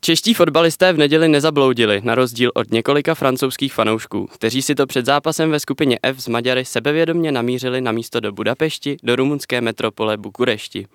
[0.00, 5.06] Čeští fotbalisté v neděli nezabloudili, na rozdíl od několika francouzských fanoušků, kteří si to před
[5.06, 10.16] zápasem ve skupině F s Maďary sebevědomně namířili na místo do Budapešti, do rumunské metropole
[10.16, 10.86] Bukurešti.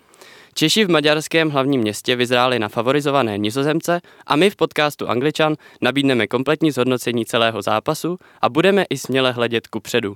[0.54, 6.28] Češi v maďarském hlavním městě vyzráli na favorizované nizozemce a my v podcastu Angličan nabídneme
[6.28, 10.16] kompletní zhodnocení celého zápasu a budeme i směle hledět ku předu.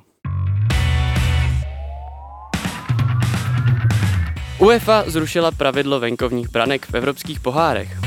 [4.59, 8.06] UEFA zrušila pravidlo venkovních branek v evropských pohárech.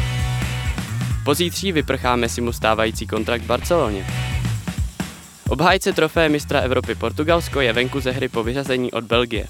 [1.30, 4.07] Pozítří vyprcháme si mu stávající kontrakt v Barceloně.
[5.48, 9.47] Obhájce trofé mistra Evropy Portugalsko je venku ze hry po vyřazení od Belgie.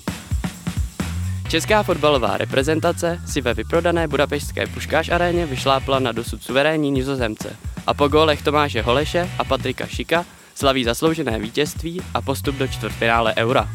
[1.48, 7.56] Česká fotbalová reprezentace si ve vyprodané budapešťské Puškáš aréně vyšlápla na dosud suverénní nizozemce
[7.86, 13.34] a po gólech Tomáše Holeše a Patrika Šika slaví zasloužené vítězství a postup do čtvrtfinále
[13.36, 13.68] Eura.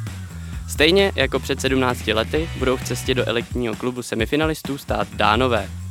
[0.70, 5.85] Stejně jako před 17 lety budou v cestě do elitního klubu semifinalistů stát Dánové.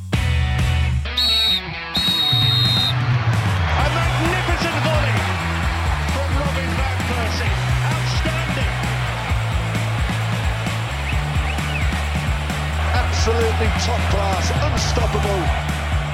[13.27, 15.41] Absolutely top class, unstoppable.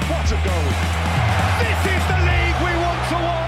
[0.08, 0.70] What a goal.
[1.60, 3.41] This is the league we want to watch.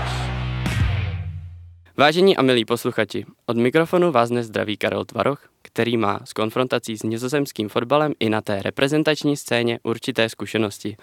[1.97, 6.97] Vážení a milí posluchači, od mikrofonu vás dnes zdraví Karel Tvaroch, který má s konfrontací
[6.97, 10.97] s nizozemským fotbalem i na té reprezentační scéně určité zkušenosti.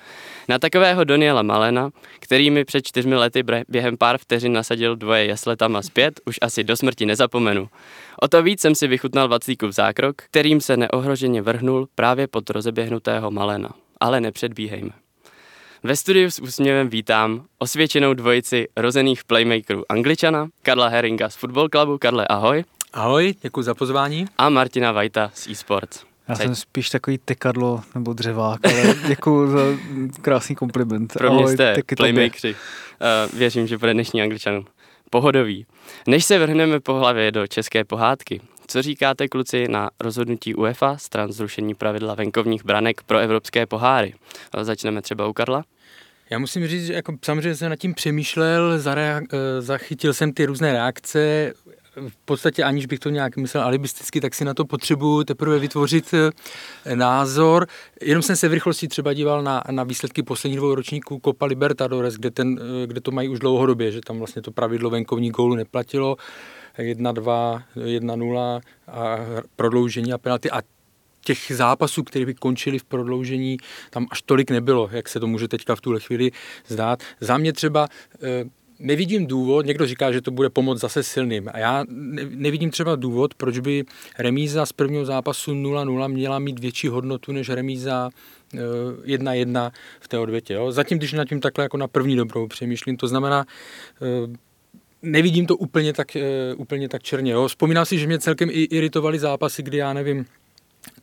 [0.50, 5.82] Na takového Daniela Malena, který mi před čtyřmi lety během pár vteřin nasadil dvoje jesletama
[5.82, 7.70] zpět, už asi do smrti nezapomenu.
[8.22, 13.32] O to víc jsem si vychutnal Vaclíkův zákrok, kterým se neohroženě vrhnul právě pod rozeběhnutého
[13.32, 13.70] Malena.
[14.00, 14.92] Ale nepředbíhejme.
[15.84, 21.98] Ve studiu s úsměvem vítám osvědčenou dvojici rozených playmakerů Angličana, Karla Heringa z Football Clubu.
[21.98, 22.64] Karle, ahoj.
[22.94, 24.26] Ahoj, děkuji za pozvání.
[24.38, 26.04] A Martina Vajta z eSports.
[26.28, 29.60] Já Caj- jsem spíš takový tekadlo nebo dřevák, ale děkuji za
[30.22, 31.14] krásný kompliment.
[31.14, 32.54] Pro mě Ahoj, jste playmakeri.
[32.54, 34.66] Uh, věřím, že bude dnešní Angličanům
[35.10, 35.66] pohodový.
[36.08, 41.32] Než se vrhneme po hlavě do české pohádky, co říkáte kluci na rozhodnutí UEFA stran
[41.32, 44.14] zrušení pravidla venkovních branek pro evropské poháry?
[44.62, 45.64] Začneme třeba u Karla.
[46.30, 50.74] Já musím říct, že jako samozřejmě jsem nad tím přemýšlel, eh, zachytil jsem ty různé
[50.74, 51.54] reakce,
[51.96, 56.14] v podstatě aniž bych to nějak myslel alibisticky, tak si na to potřebuju teprve vytvořit
[56.14, 57.68] eh, názor.
[58.02, 62.16] Jenom jsem se v rychlosti třeba díval na, na výsledky posledních dvou ročníků Copa Libertadores,
[62.16, 65.56] kde, ten, eh, kde to mají už dlouhodobě, že tam vlastně to pravidlo venkovní gólu
[65.56, 66.18] neplatilo.
[66.78, 69.18] 1-2, 1-0 a
[69.56, 70.52] prodloužení a penalty.
[70.52, 70.62] A
[71.26, 73.58] těch zápasů, které by končily v prodloužení,
[73.90, 76.32] tam až tolik nebylo, jak se to může teďka v tuhle chvíli
[76.68, 77.04] zdát.
[77.20, 77.88] Za mě třeba
[78.24, 78.44] eh,
[78.80, 81.50] nevidím důvod, někdo říká, že to bude pomoct zase silným.
[81.54, 83.84] A já ne- nevidím třeba důvod, proč by
[84.20, 88.10] remíza z prvního zápasu 0-0 měla mít větší hodnotu než remíza
[88.54, 90.54] eh, 1-1 v té odvětě.
[90.54, 90.72] Jo?
[90.72, 93.46] Zatím, když nad tím takhle jako na první dobrou přemýšlím, to znamená,
[94.02, 94.51] eh,
[95.02, 97.32] nevidím to úplně tak, eh, úplně tak černě.
[97.32, 97.48] Jo?
[97.48, 100.26] Vzpomínám si, že mě celkem i iritovaly zápasy, kdy já nevím,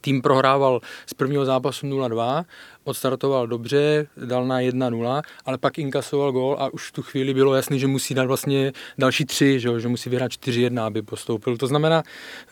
[0.01, 2.45] tým prohrával z prvního zápasu 0-2,
[2.85, 7.55] odstartoval dobře, dal na 1-0, ale pak inkasoval gól a už v tu chvíli bylo
[7.55, 11.57] jasné, že musí dát vlastně další tři, že, jo, že musí vyhrát 4-1, aby postoupil.
[11.57, 12.03] To znamená,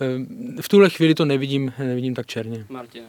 [0.00, 2.66] eh, v tuhle chvíli to nevidím, nevidím tak černě.
[2.68, 3.04] Martin.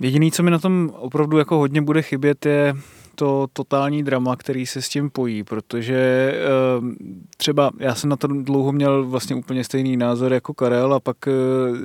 [0.00, 2.74] Jediný, co mi na tom opravdu jako hodně bude chybět, je
[3.16, 5.96] to totální drama, který se s tím pojí, protože
[6.34, 6.40] eh,
[7.36, 11.16] třeba já jsem na to dlouho měl vlastně úplně stejný názor jako Karel a pak
[11.28, 11.32] eh,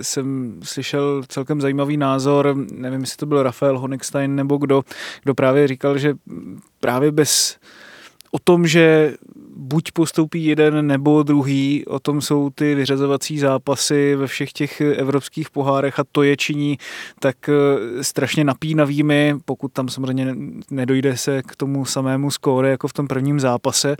[0.03, 4.83] jsem slyšel celkem zajímavý názor, nevím, jestli to byl Rafael Honigstein nebo kdo,
[5.23, 6.13] kdo právě říkal, že
[6.79, 7.57] právě bez
[8.31, 9.15] o tom, že
[9.61, 15.49] buď postoupí jeden nebo druhý, o tom jsou ty vyřazovací zápasy ve všech těch evropských
[15.49, 16.77] pohárech a to je činí
[17.19, 20.35] tak eh, strašně napínavými, pokud tam samozřejmě
[20.71, 23.97] nedojde se k tomu samému skóre jako v tom prvním zápase.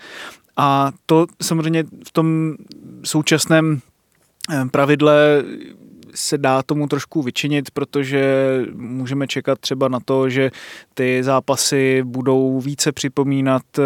[0.58, 2.56] A to samozřejmě v tom
[3.04, 3.80] současném
[4.52, 5.44] eh, pravidle
[6.16, 8.24] se dá tomu trošku vyčinit, protože
[8.76, 10.52] můžeme čekat třeba na to, že
[10.94, 13.84] ty zápasy budou více připomínat eh,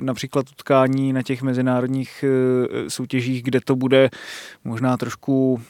[0.00, 4.10] například utkání na těch mezinárodních eh, soutěžích, kde to bude
[4.64, 5.60] možná trošku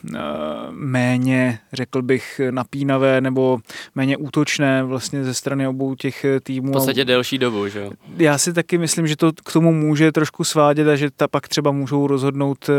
[0.71, 3.59] méně, řekl bych, napínavé nebo
[3.95, 6.69] méně útočné vlastně ze strany obou těch týmů.
[6.69, 7.91] V podstatě delší dobu, že jo?
[8.17, 11.49] Já si taky myslím, že to k tomu může trošku svádět a že ta pak
[11.49, 12.71] třeba můžou rozhodnout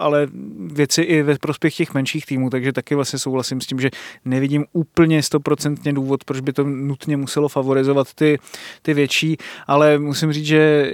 [0.00, 0.28] ale
[0.72, 3.90] věci i ve prospěch těch menších týmů, takže taky vlastně souhlasím s tím, že
[4.24, 8.38] nevidím úplně stoprocentně důvod, proč by to nutně muselo favorizovat ty,
[8.82, 10.92] ty větší, ale musím říct, že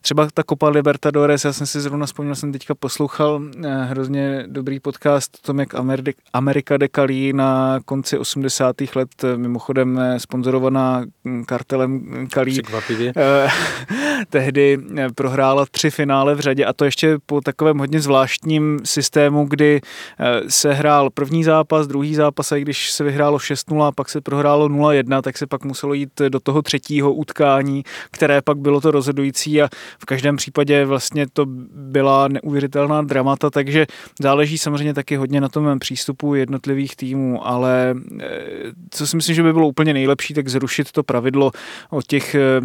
[0.00, 4.80] třeba ta Copa Libertadores, já jsem si zrovna vzpomněl, jsem teďka poslouchal eh, hrozně dobrý
[4.80, 5.68] podcast o tom, jak
[6.32, 8.76] Amerika dekalí na konci 80.
[8.94, 11.04] let, eh, mimochodem eh, sponzorovaná
[11.46, 12.54] kartelem Kalí.
[14.30, 14.78] tehdy
[15.14, 19.80] prohrála tři finále v řadě a to ještě po takovém hodně zvláštním systému, kdy
[20.54, 24.68] se hrál první zápas, druhý zápas a když se vyhrálo 6-0 a pak se prohrálo
[24.68, 29.62] 0-1, tak se pak muselo jít do toho třetího utkání, které pak bylo to rozhodující
[29.62, 29.68] a
[29.98, 33.86] v každém případě vlastně to byla neuvěřitelná dramata, takže
[34.20, 38.26] záleží samozřejmě taky hodně na tom přístupu jednotlivých týmů, ale eh,
[38.90, 41.50] co si myslím, že by bylo úplně nejlepší, tak zrušit to pravidlo
[41.90, 42.60] o těch eh,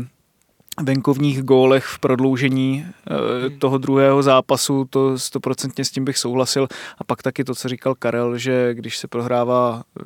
[0.84, 6.68] venkovních gólech v prodloužení eh, toho druhého zápasu, to stoprocentně s tím bych souhlasil.
[6.98, 10.04] A pak taky to, co říkal Karel, že když se prohrává, eh,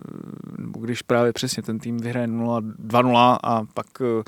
[0.58, 4.24] nebo když právě přesně ten tým vyhraje 2-0 a pak eh,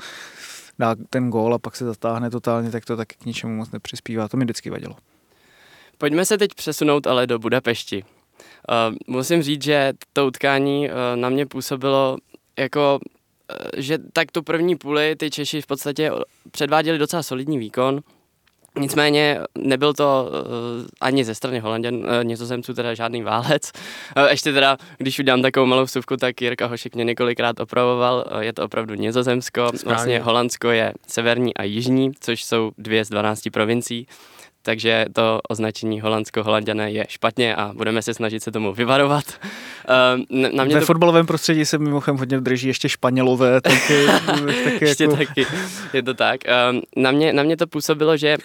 [0.78, 4.28] dá ten gól a pak se zatáhne totálně, tak to taky k ničemu moc nepřispívá.
[4.28, 4.96] To mi vždycky vadilo.
[5.98, 8.04] Pojďme se teď přesunout ale do Budapešti.
[8.68, 12.16] Uh, musím říct, že to utkání uh, na mě působilo
[12.58, 12.98] jako
[13.76, 16.10] že tak tu první půli ty Češi v podstatě
[16.50, 18.00] předváděli docela solidní výkon,
[18.78, 23.72] Nicméně nebyl to uh, ani ze strany Holanděn, uh, nizozemců teda žádný válec.
[24.16, 28.24] Uh, ještě teda, když udělám takovou malou vsuvku, tak Jirka Hošek mě několikrát opravoval.
[28.32, 29.66] Uh, je to opravdu Nizozemsko.
[29.74, 29.94] Správně.
[29.94, 34.06] Vlastně Holandsko je severní a jižní, což jsou dvě z 12 provincií
[34.66, 39.24] takže to označení holandsko-holanděné je špatně a budeme se snažit se tomu vyvarovat.
[39.28, 40.86] Uh, na mě Ve to...
[40.86, 44.06] fotbalovém prostředí se mimochodem hodně drží ještě Španělové, taky,
[44.64, 45.16] taky ještě jako...
[45.16, 45.46] taky,
[45.92, 46.40] je to tak.
[46.44, 48.36] Uh, na, mě, na mě to působilo, že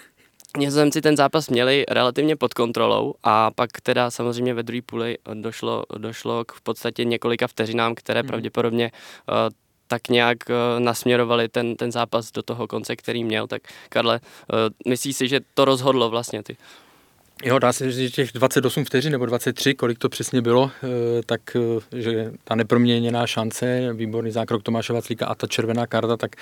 [0.57, 5.83] Nizozemci ten zápas měli relativně pod kontrolou a pak teda samozřejmě ve druhé půli došlo,
[5.97, 8.27] došlo k v podstatě několika vteřinám, které hmm.
[8.27, 8.91] pravděpodobně
[9.29, 9.35] uh,
[9.91, 13.47] tak nějak uh, nasměrovali ten, ten zápas do toho konce, který měl.
[13.47, 16.57] Tak Karle, uh, myslíš si, že to rozhodlo vlastně ty?
[17.43, 20.71] Jo, dá se říct, že těch 28 vteřin nebo 23, kolik to přesně bylo,
[21.25, 21.41] tak
[21.95, 26.35] že ta neproměněná šance, výborný zákrok Tomáše Vaclíka a ta červená karta, tak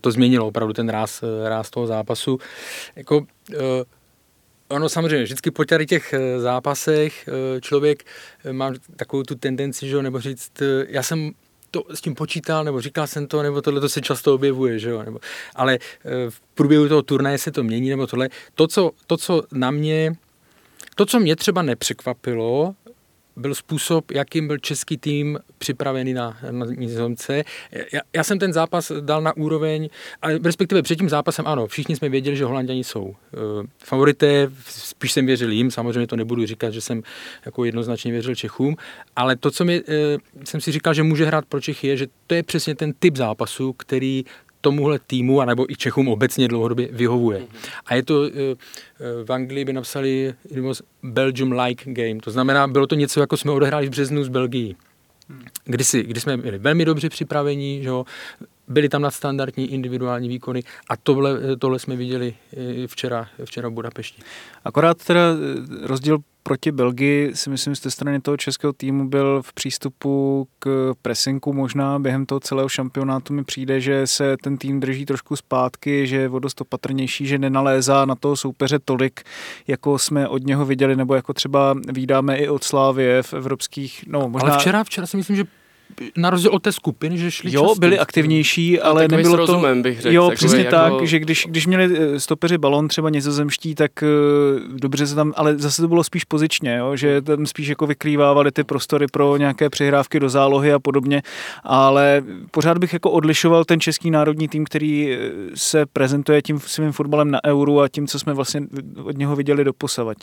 [0.00, 2.38] to změnilo opravdu ten ráz, ráz toho zápasu.
[2.96, 3.26] Jako,
[4.68, 7.28] Ono samozřejmě, vždycky po tady těch zápasech
[7.60, 8.04] člověk
[8.52, 10.52] má takovou tu tendenci, že, nebo říct,
[10.88, 11.30] já jsem
[11.70, 14.90] to s tím počítal, nebo říkal jsem to, nebo tohle to se často objevuje, že
[14.90, 15.02] jo?
[15.02, 15.18] Nebo,
[15.54, 18.28] ale eh, v průběhu toho turnaje se to mění, nebo tohle.
[18.54, 20.12] To, co, to, co na mě,
[20.94, 22.74] to, co mě třeba nepřekvapilo,
[23.36, 27.44] byl způsob, jakým byl český tým připravený na, na Nizozemce.
[27.92, 29.88] Já, já jsem ten zápas dal na úroveň,
[30.22, 33.14] ale respektive před tím zápasem ano, všichni jsme věděli, že Holanděni jsou uh,
[33.84, 37.02] favorité, spíš jsem věřil jim, samozřejmě to nebudu říkat, že jsem
[37.46, 38.76] jako jednoznačně věřil Čechům,
[39.16, 39.94] ale to, co mi, uh,
[40.44, 43.16] jsem si říkal, že může hrát pro Čechy, je, že to je přesně ten typ
[43.16, 44.24] zápasu, který
[44.60, 47.46] tomuhle týmu, anebo i Čechům obecně dlouhodobě vyhovuje.
[47.86, 50.34] A je to, eh, eh, v Anglii by napsali
[51.02, 54.76] Belgium-like game, to znamená, bylo to něco, jako jsme odehráli v březnu z Belgii.
[55.28, 55.44] Hmm.
[55.64, 57.90] Kdysi, kdy jsme byli velmi dobře připraveni, že
[58.68, 62.34] byly tam nadstandardní individuální výkony a tohle, tohle jsme viděli
[62.86, 64.22] včera, včera v Budapešti.
[64.64, 65.22] Akorát teda
[65.82, 70.94] rozdíl proti Belgii si myslím z té strany toho českého týmu byl v přístupu k
[71.02, 71.52] presinku.
[71.52, 76.16] Možná během toho celého šampionátu mi přijde, že se ten tým drží trošku zpátky, že
[76.16, 79.20] je o dost opatrnější, že nenalézá na toho soupeře tolik,
[79.66, 84.28] jako jsme od něho viděli, nebo jako třeba vydáme i od Slávě v evropských, no
[84.28, 84.48] možná...
[84.48, 85.44] Ale včera, včera si myslím, že
[86.16, 87.80] na rozdíl od té skupiny, že šli Jo, často.
[87.80, 89.36] byli aktivnější, ale no, nebylo to...
[89.36, 90.70] Rozumem, bych řekl, jo, přesně jako...
[90.70, 95.32] tak, že když, když měli eh, stopeři balon třeba nizozemští, tak uh, dobře se tam,
[95.36, 99.36] ale zase to bylo spíš pozičně, jo, že tam spíš jako vykrývávali ty prostory pro
[99.36, 101.22] nějaké přihrávky do zálohy a podobně,
[101.64, 105.18] ale pořád bych jako odlišoval ten český národní tým, který eh,
[105.54, 108.60] se prezentuje tím svým fotbalem na euru a tím, co jsme vlastně
[109.02, 110.16] od něho viděli do posavať.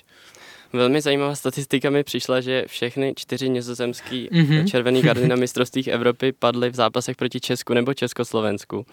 [0.74, 4.66] Velmi zajímavá statistika mi přišla, že všechny čtyři nizozemský mm-hmm.
[4.66, 8.86] červený karty na mistrovstvích Evropy padly v zápasech proti Česku nebo Československu.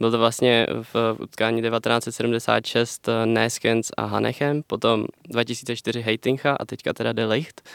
[0.00, 7.12] Byl to vlastně v utkání 1976 Neskens a Hanechem, potom 2004 Heitincha a teďka teda
[7.12, 7.68] De Licht.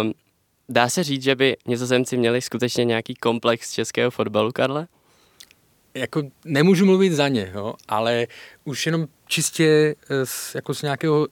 [0.00, 0.12] Um,
[0.68, 4.86] dá se říct, že by nizozemci měli skutečně nějaký komplex českého fotbalu, Karle?
[5.94, 8.26] Jako nemůžu mluvit za ně, jo, ale
[8.64, 11.26] už jenom čistě z, jako z nějakého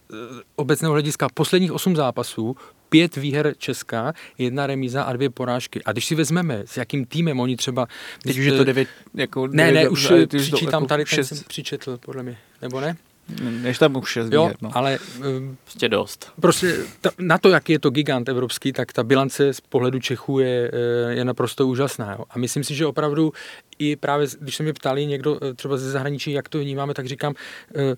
[0.56, 2.56] obecného hlediska posledních osm zápasů
[2.88, 5.82] pět výher Česká, jedna remíza a dvě porážky.
[5.84, 7.86] A když si vezmeme, s jakým týmem oni třeba...
[8.22, 11.04] Teď už je to devět, jako Ne, devět, ne, už ale ty přičítám jako tady,
[11.06, 12.96] šest, ten jsem přičetl, podle mě, nebo ne?
[13.42, 14.70] Než tam už šest Jo, výher, no.
[14.74, 14.98] ale
[15.38, 16.32] um, Prostě dost.
[16.40, 20.38] prostě ta, na to, jak je to gigant evropský, tak ta bilance z pohledu Čechů
[20.38, 22.12] je, eh, je naprosto úžasná.
[22.12, 22.24] Jo.
[22.30, 23.32] A myslím si, že opravdu
[23.78, 27.06] i právě, když se mě ptali někdo eh, třeba ze zahraničí, jak to vnímáme, tak
[27.06, 27.34] říkám,
[27.76, 27.96] eh,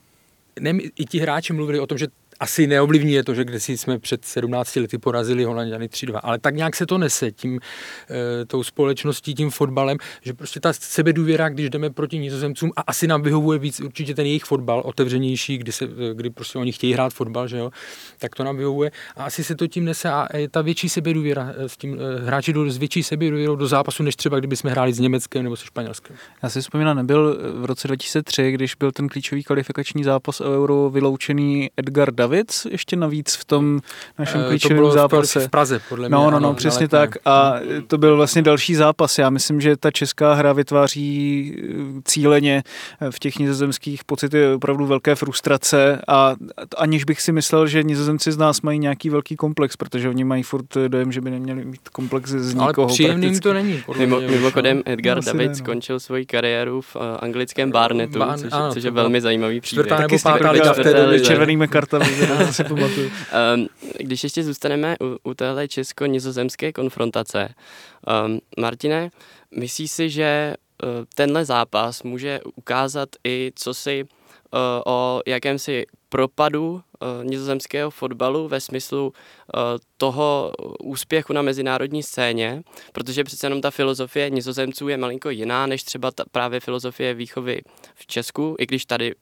[0.60, 2.06] ne, i ti hráči mluvili o tom, že
[2.40, 6.54] asi neovlivní je to, že když jsme před 17 lety porazili Holanděny 3-2, ale tak
[6.54, 7.60] nějak se to nese tím,
[8.40, 13.06] e, tou společností, tím fotbalem, že prostě ta sebedůvěra, když jdeme proti nizozemcům a asi
[13.06, 17.12] nám vyhovuje víc určitě ten jejich fotbal, otevřenější, kdy, se, kdy prostě oni chtějí hrát
[17.12, 17.70] fotbal, že jo,
[18.18, 21.54] tak to nám vyhovuje a asi se to tím nese a je ta větší sebedůvěra
[21.66, 24.98] s tím, hráči jdou s větší sebedůvěrou do zápasu, než třeba kdyby jsme hráli s
[24.98, 26.16] Německem nebo se Španělskem.
[26.42, 30.90] Já si vzpomínám, nebyl v roce 2003, když byl ten klíčový kvalifikační zápas o Euro
[30.90, 33.80] vyloučený Edgar Davids, ještě navíc v tom
[34.18, 35.40] našem E, klíčovém to bylo zápase.
[35.40, 36.12] v Praze, podle mě.
[36.16, 37.10] No, no, no, přesně tak.
[37.24, 37.54] A
[37.86, 39.18] to byl vlastně další zápas.
[39.18, 42.62] Já myslím, že ta česká hra vytváří eh, cíleně
[43.00, 46.34] eh, v těch nizozemských pocity opravdu velké frustrace a
[46.76, 50.42] aniž bych si myslel, že nizozemci z nás mají nějaký velký komplex, protože oni mají
[50.42, 53.42] furt dojem, že by neměli mít komplex z Ale nikoho příjemným prakticky.
[53.42, 53.82] to není.
[53.98, 54.82] Mimo, mimochodem no.
[54.92, 55.54] Edgar No, David ne, no.
[55.54, 59.60] skončil svoji kariéru v uh, anglickém Barnetu, Barn- což, ano, což to je velmi zajímavý
[59.60, 59.86] příběh.
[59.86, 61.20] čtvrtá nebo pátá liga v té době.
[61.20, 62.06] červenými kartami,
[62.46, 63.10] to si pamatuju.
[63.54, 63.68] Um,
[63.98, 67.48] když ještě zůstaneme u, u téhle česko-nizozemské konfrontace,
[68.26, 69.10] um, Martine,
[69.56, 76.72] myslíš si, že uh, tenhle zápas může ukázat i co si uh, o jakémsi propadu
[76.72, 79.60] uh, nizozemského fotbalu ve smyslu uh,
[79.96, 85.82] toho úspěchu na mezinárodní scéně, protože přece jenom ta filozofie nizozemců je malinko jiná než
[85.82, 87.60] třeba ta právě filozofie výchovy
[87.94, 89.14] v Česku, i když tady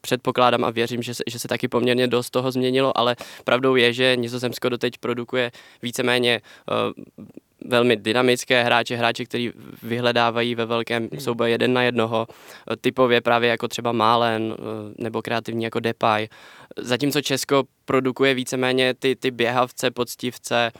[0.00, 3.92] předpokládám a věřím, že se, že se taky poměrně dost toho změnilo, ale pravdou je,
[3.92, 5.50] že Nizozemsko doteď produkuje
[5.82, 6.40] víceméně
[6.70, 7.24] uh,
[7.64, 9.52] velmi dynamické hráče, hráče, kteří
[9.82, 15.22] vyhledávají ve velkém souboji jeden na jednoho, eh, typově právě jako třeba Málen eh, nebo
[15.22, 16.28] kreativní jako Depay.
[16.76, 20.72] Zatímco Česko produkuje víceméně ty, ty běhavce, poctivce,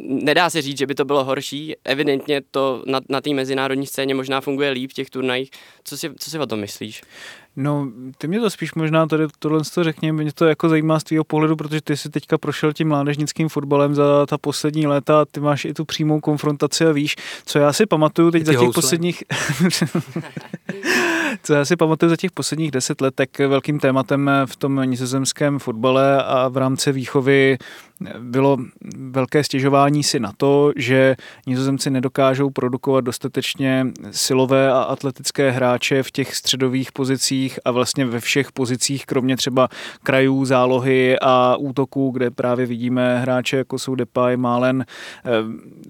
[0.00, 1.74] nedá se říct, že by to bylo horší.
[1.84, 5.50] Evidentně to na, na té mezinárodní scéně možná funguje líp v těch turnajích.
[5.84, 7.02] Co si, co si o tom myslíš?
[7.56, 7.88] No,
[8.18, 11.24] ty mě to spíš možná tady tohle to řekni, mě to jako zajímá z tvého
[11.24, 15.40] pohledu, protože ty jsi teďka prošel tím mládežnickým fotbalem za ta poslední léta a ty
[15.40, 17.16] máš i tu přímou konfrontaci a víš,
[17.46, 18.82] co já si pamatuju teď za těch housle.
[18.82, 19.24] posledních...
[21.42, 25.58] co já si pamatuju za těch posledních deset let, tak velkým tématem v tom nizozemském
[25.58, 27.58] fotbale a v rámci výchovy
[28.18, 28.56] bylo
[28.96, 36.10] velké stěžování si na to, že nizozemci nedokážou produkovat dostatečně silové a atletické hráče v
[36.10, 39.68] těch středových pozicích a vlastně ve všech pozicích, kromě třeba
[40.02, 44.84] krajů, zálohy a útoků, kde právě vidíme hráče jako jsou Depay, Málen.
[45.24, 45.30] Eh,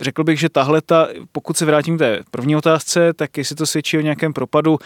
[0.01, 3.67] Řekl bych, že tahle, ta, pokud se vrátím k té první otázce, tak jestli to
[3.67, 4.79] svědčí o nějakém propadu,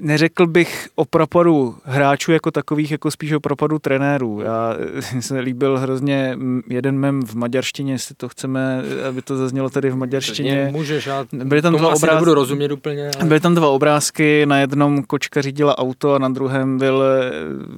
[0.00, 4.40] neřekl bych o propadu hráčů jako takových, jako spíš o propadu trenérů.
[4.40, 4.76] Já
[5.20, 6.38] se líbil hrozně
[6.68, 10.68] jeden mem v maďarštině, jestli to chceme, aby to zaznělo tady v maďarštině.
[10.72, 13.10] Můžeš, já Byly tam dva asi obráz- nebudu rozumět úplně.
[13.18, 13.28] Ale...
[13.28, 17.30] Byly tam dva obrázky, na jednom kočka řídila auto a na druhém byl eh,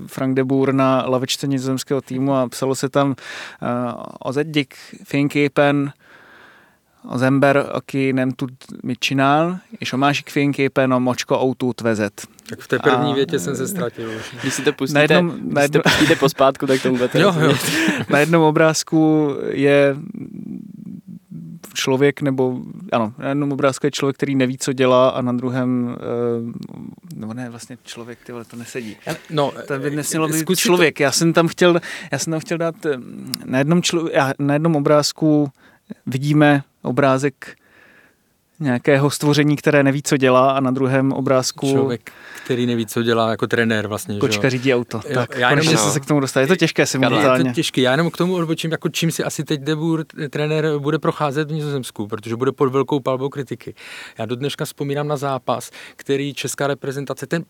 [0.06, 3.16] Frank de Boer na lavečce nizozemského týmu a psalo se tam uh,
[4.20, 4.74] az egyik
[5.04, 5.92] fényképen
[7.04, 8.50] az ember, aki nem tud
[8.82, 12.26] mit csinál, és a másik fényképen a macska autót vezet.
[12.48, 14.34] Tak v té první A- větě jsem se ztratil už.
[14.42, 17.34] Když si to pustíte, Na jednom- na to jednom- pustíte pospátku, tak tomu budete Jo,
[17.40, 17.54] jo.
[18.10, 19.96] Na jednom obrázku je
[21.74, 22.60] člověk, nebo
[22.92, 27.34] ano, na jednom obrázku je člověk, který neví, co dělá a na druhém, eh, nebo
[27.34, 28.96] ne, vlastně člověk, ty vole, to nesedí.
[29.30, 31.00] No, To by nesmělo být člověk.
[31.00, 31.80] Já jsem tam chtěl,
[32.12, 32.96] já jsem tam chtěl dát eh,
[33.44, 35.50] na jednom, člo, já- na jednom obrázku
[36.06, 37.56] vidíme obrázek
[38.60, 42.12] nějakého stvoření, které neví, co dělá a na druhém obrázku Člověk,
[42.44, 44.18] který neví, co dělá jako trenér vlastně.
[44.18, 45.00] kočka řídí auto.
[45.08, 45.92] Jo, tak, já jenom- konečně no.
[45.92, 46.40] se k tomu dostal.
[46.40, 47.48] Je to těžké simultánně.
[47.48, 47.80] Je to těžké.
[47.80, 51.54] Já jenom k tomu odbočím, jako čím si asi teď Debur trenér bude procházet v
[51.54, 53.74] Nizozemsku, protože bude pod velkou palbou kritiky.
[54.18, 57.44] Já do dneška vzpomínám na zápas, který česká reprezentace, ten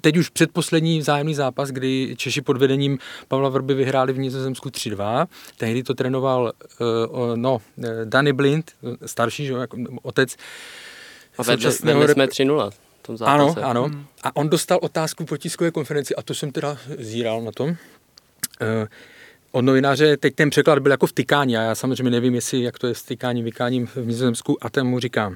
[0.00, 2.98] teď už předposlední vzájemný zápas, kdy Češi pod vedením
[3.28, 5.26] Pavla Vrby vyhráli v Nizozemsku 3-2.
[5.56, 8.72] Tehdy to trénoval uh, no, eh, Danny Blind,
[9.02, 10.36] eh, starší, že, jako otec
[11.38, 13.66] A vedli, současného vedli rep- jsme 3-0 v tom ano, zápase.
[13.66, 13.90] ano.
[14.22, 17.76] A on dostal otázku po tiskové konferenci a to jsem teda zíral na tom.
[18.60, 18.86] Eh,
[19.52, 22.86] od novináře, teď ten překlad byl jako vtykání a já samozřejmě nevím, jestli jak to
[22.86, 25.32] je s tykáním, vykáním v Nizozemsku a ten mu říká,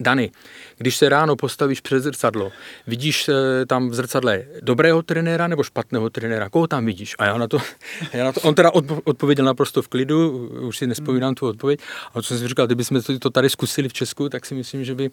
[0.00, 0.30] Dany,
[0.78, 2.52] když se ráno postavíš před zrcadlo,
[2.86, 6.48] vidíš eh, tam v zrcadle dobrého trenéra nebo špatného trenéra?
[6.48, 7.14] Koho tam vidíš?
[7.18, 7.58] A já na to,
[8.12, 8.70] já na to on teda
[9.04, 11.80] odpověděl naprosto v klidu, už si nespomínám tu odpověď.
[12.14, 14.84] A co jsem si říkal, kdybychom to, to tady zkusili v Česku, tak si myslím,
[14.84, 15.10] že by,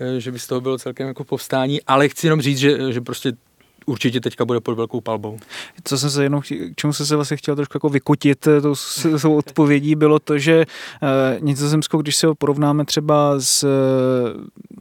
[0.00, 1.82] eh, že by z toho bylo celkem jako povstání.
[1.82, 3.32] Ale chci jenom říct, že, že prostě
[3.86, 5.38] určitě teďka bude pod velkou palbou.
[5.84, 8.74] Co jsem se jenom, k čemu jsem se vlastně chtěl trošku jako vykutit eh, tou
[8.74, 10.64] svou odpovědí, bylo to, že
[11.02, 13.70] uh, Nizozemsko, když se ho porovnáme třeba z uh,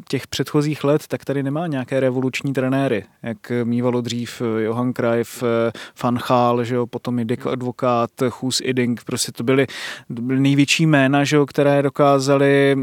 [0.08, 5.44] těch předchozích let, tak tady nemá nějaké revoluční trenéry, jak mývalo dřív Johan Cruyff,
[6.04, 9.68] Van Gaal, že jo, potom i Dick Advokát, Hus Iding, prostě to byly,
[10.16, 12.78] to byly největší jména, že jo, které dokázali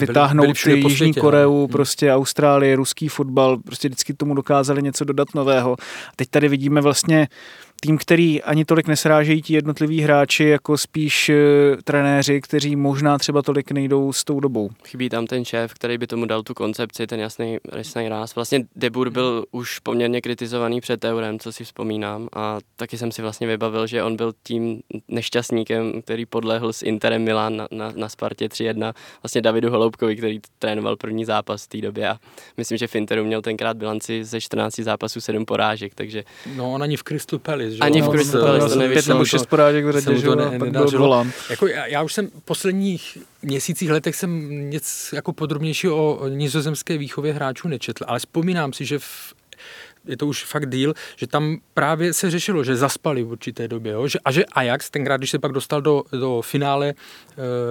[0.00, 1.68] vytáhnout byli, byli Jižní světě, Koreu, ne?
[1.68, 5.76] prostě Austrálii, ruský fotbal, prostě vždycky tomu dokázali něco dodat nového.
[6.16, 7.28] Teď tady vidíme vlastně
[7.80, 11.36] tým, který ani tolik nesrážejí ti jednotliví hráči, jako spíš uh,
[11.84, 14.70] trenéři, kteří možná třeba tolik nejdou s tou dobou.
[14.84, 18.34] Chybí tam ten šéf, který by tomu dal tu koncepci, ten jasný, jasný ráz.
[18.34, 23.22] Vlastně Debur byl už poměrně kritizovaný před eurem, co si vzpomínám a taky jsem si
[23.22, 28.08] vlastně vybavil, že on byl tím nešťastníkem, který podlehl s Interem Milan na, na, na
[28.08, 32.18] Spartě 3-1 vlastně Davidu Holoubkovi, který trénoval první zápas v té době a
[32.56, 36.24] myslím, že v Interu měl tenkrát bilanci ze 14 zápasů 7 porážek, takže...
[36.56, 37.78] No on ani v Crystal Palace, že?
[37.78, 39.02] Ani v Crystal Palace to nevyšlo.
[39.02, 40.58] Pět nebo šest porážek v řadě, že ne.
[41.50, 47.32] Jako já, já, už jsem posledních měsících, letech jsem něco jako podrobnější o nizozemské výchově
[47.32, 49.34] hráčů nečetl, ale vzpomínám si, že v
[50.06, 53.92] je to už fakt díl, že tam právě se řešilo, že zaspali v určité době.
[53.92, 54.08] Jo?
[54.08, 56.94] Že, a že Ajax, tenkrát, když se pak dostal do, do finále e,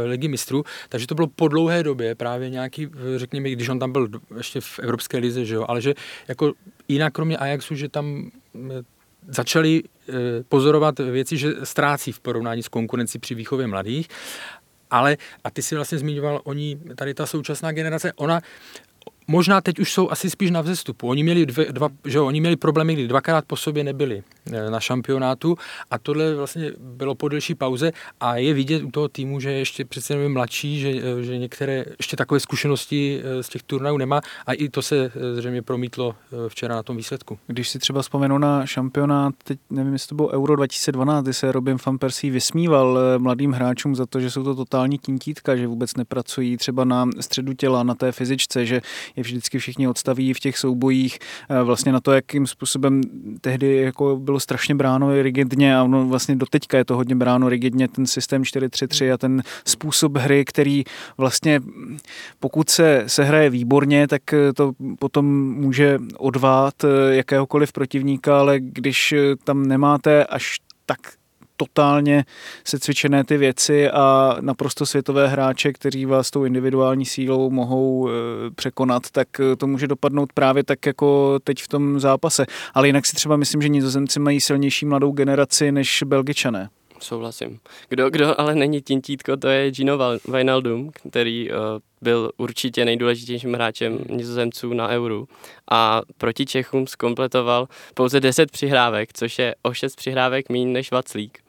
[0.07, 4.07] ligy mistrů, takže to bylo po dlouhé době právě nějaký, řekněme, když on tam byl
[4.37, 5.65] ještě v Evropské lize, že jo?
[5.67, 5.93] ale že
[6.27, 6.53] jako
[6.87, 8.31] jinak kromě Ajaxu, že tam
[9.27, 10.13] začali eh,
[10.49, 14.07] pozorovat věci, že ztrácí v porovnání s konkurencí při výchově mladých.
[14.91, 18.41] Ale, a ty si vlastně zmiňoval, oni, tady ta současná generace, ona
[19.27, 21.07] Možná teď už jsou asi spíš na vzestupu.
[21.07, 24.69] Oni měli, dvě, dva, že jo, oni měli problémy, kdy dvakrát po sobě nebyli eh,
[24.69, 25.57] na šampionátu
[25.91, 29.85] a tohle vlastně bylo po delší pauze a je vidět u toho týmu, že ještě
[29.85, 34.21] přece jenom mladší, že, eh, že některé ještě takové zkušenosti eh, z těch turnajů nemá
[34.45, 36.15] a i to se zřejmě promítlo
[36.47, 37.39] včera na tom výsledku.
[37.47, 41.51] Když si třeba vzpomenu na šampionát, teď nevím, jestli to bylo Euro 2012, kdy se
[41.51, 45.95] Robin van Persie vysmíval mladým hráčům za to, že jsou to totální tintítka, že vůbec
[45.95, 48.81] nepracují třeba na středu těla, na té fyzičce, že
[49.15, 53.01] je vždycky všichni odstaví v těch soubojích eh, vlastně na to, jakým způsobem
[53.41, 57.87] tehdy jako bylo strašně bráno rigidně a ono vlastně doteďka je to hodně bráno rigidně
[57.87, 60.83] ten systém 4-3-3 a ten způsob hry, který
[61.17, 61.61] vlastně
[62.39, 68.59] pokud se, se hraje výborně, tak eh, to potom může odvát eh, jakéhokoliv protivníka, ale
[68.59, 70.99] když tam nemáte až tak
[71.57, 72.25] totálně
[72.63, 78.11] secvičené ty věci a naprosto světové hráče, kteří vás tou individuální sílou mohou e,
[78.55, 82.45] překonat, tak e, to může dopadnout právě tak jako teď v tom zápase.
[82.73, 86.69] Ale jinak si třeba myslím, že nizozemci mají silnější mladou generaci než belgičané.
[86.99, 87.59] Souhlasím.
[87.89, 89.97] Kdo, kdo ale není tintítko, to je Gino
[90.31, 91.57] Wijnaldum, který uh,
[92.01, 95.27] byl určitě nejdůležitějším hráčem nizozemců na Euru
[95.71, 101.44] a proti Čechům skompletoval pouze 10 přihrávek, což je o 6 přihrávek méně než Vaclík.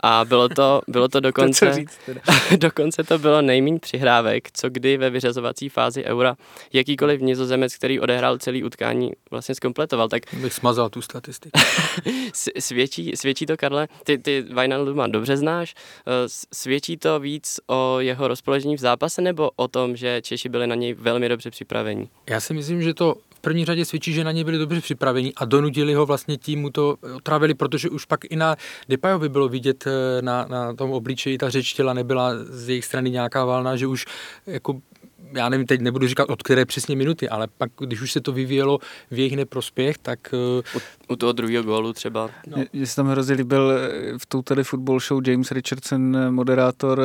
[0.00, 1.98] A bylo to, bylo to dokonce, to říct,
[2.56, 6.36] dokonce to bylo nejméně přihrávek, co kdy ve vyřazovací fázi eura
[6.72, 10.08] jakýkoliv nizozemec, který odehrál celý utkání, vlastně skompletoval.
[10.08, 11.60] Tak bych smazal tu statistiku.
[12.58, 15.74] svědčí, svědčí to, Karle, ty, ty Wijnalduma dobře znáš,
[16.06, 20.66] eh, svědčí to víc o jeho rozpoložení v zápase nebo o tom, že Češi byli
[20.66, 22.08] na něj velmi dobře připraveni?
[22.30, 25.32] Já si myslím, že to v první řadě svědčí, že na ně byli dobře připraveni
[25.36, 28.56] a donutili ho vlastně tím mu to otravili, protože už pak i na
[28.88, 33.10] Depajovi bylo vidět eh, na, na tom obličeji, ta řeč těla nebyla z jejich strany
[33.10, 34.06] nějaká válná, že už
[34.46, 34.80] jako
[35.32, 38.32] já nevím, teď nebudu říkat od které přesně minuty, ale pak, když už se to
[38.32, 38.78] vyvíjelo
[39.10, 40.34] v jejich neprospěch, tak...
[40.74, 42.30] Eh, u, toho druhého gólu třeba.
[42.46, 42.64] No.
[42.72, 47.02] Mně se tam hrozně líbil eh, v tou tady football show James Richardson, eh, moderátor,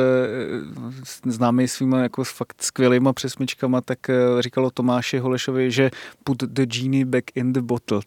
[1.26, 3.98] známý svýma jako fakt skvělýma přesmičkama, tak
[4.40, 5.90] říkalo Tomáši Holešovi, že
[6.24, 8.00] put the genie back in the bottle.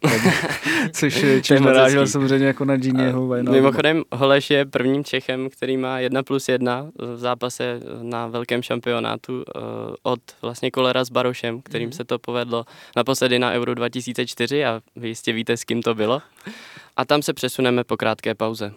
[0.92, 6.24] což čím narážel samozřejmě jako na genieho Mimochodem, Holeš je prvním Čechem, který má 1
[6.24, 9.44] plus 1 v zápase na velkém šampionátu
[10.04, 11.94] od vlastně kolera s Barošem, kterým mm.
[11.94, 16.22] se to povedlo naposledy na Euro 2004 a vy jistě víte, s kým to bylo.
[16.98, 18.74] A tam se přesuneme po krátké pauze.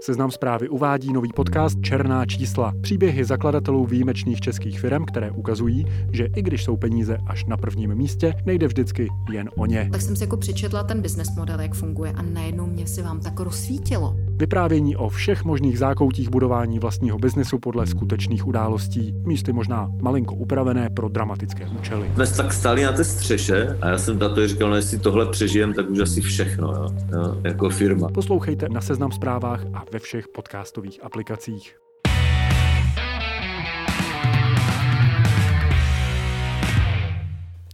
[0.00, 2.72] Seznam zprávy uvádí nový podcast Černá čísla.
[2.80, 7.94] Příběhy zakladatelů výjimečných českých firm, které ukazují, že i když jsou peníze až na prvním
[7.94, 9.88] místě, nejde vždycky jen o ně.
[9.92, 13.20] Tak jsem si jako přečetla ten business model, jak funguje a najednou mě se vám
[13.20, 19.90] tak rozsvítilo Vyprávění o všech možných zákoutích budování vlastního biznesu podle skutečných událostí, místy možná
[20.02, 22.10] malinko upravené pro dramatické účely.
[22.14, 25.72] Jsme tak stáli na té střeše a já jsem tato říkal, no jestli tohle přežijem,
[25.72, 28.08] tak už asi všechno, jo, jo, jako firma.
[28.08, 31.76] Poslouchejte na Seznam zprávách a ve všech podcastových aplikacích.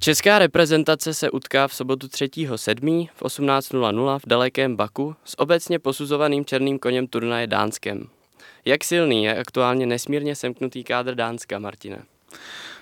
[0.00, 3.08] Česká reprezentace se utká v sobotu 3.7.
[3.14, 8.08] v 18.00 v dalekém Baku s obecně posuzovaným černým koněm turnaje Dánskem.
[8.64, 12.02] Jak silný je aktuálně nesmírně semknutý kádr Dánska, Martine?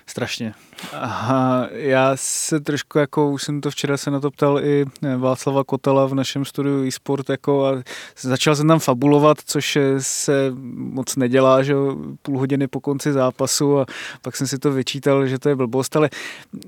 [0.07, 0.53] Strašně.
[0.93, 4.85] A já se trošku, jako už jsem to včera se na to ptal i
[5.17, 7.73] Václava Kotela v našem studiu eSport, jako a
[8.21, 11.73] začal jsem tam fabulovat, což se moc nedělá, že
[12.21, 13.85] půl hodiny po konci zápasu a
[14.21, 16.09] pak jsem si to vyčítal, že to je blbost, ale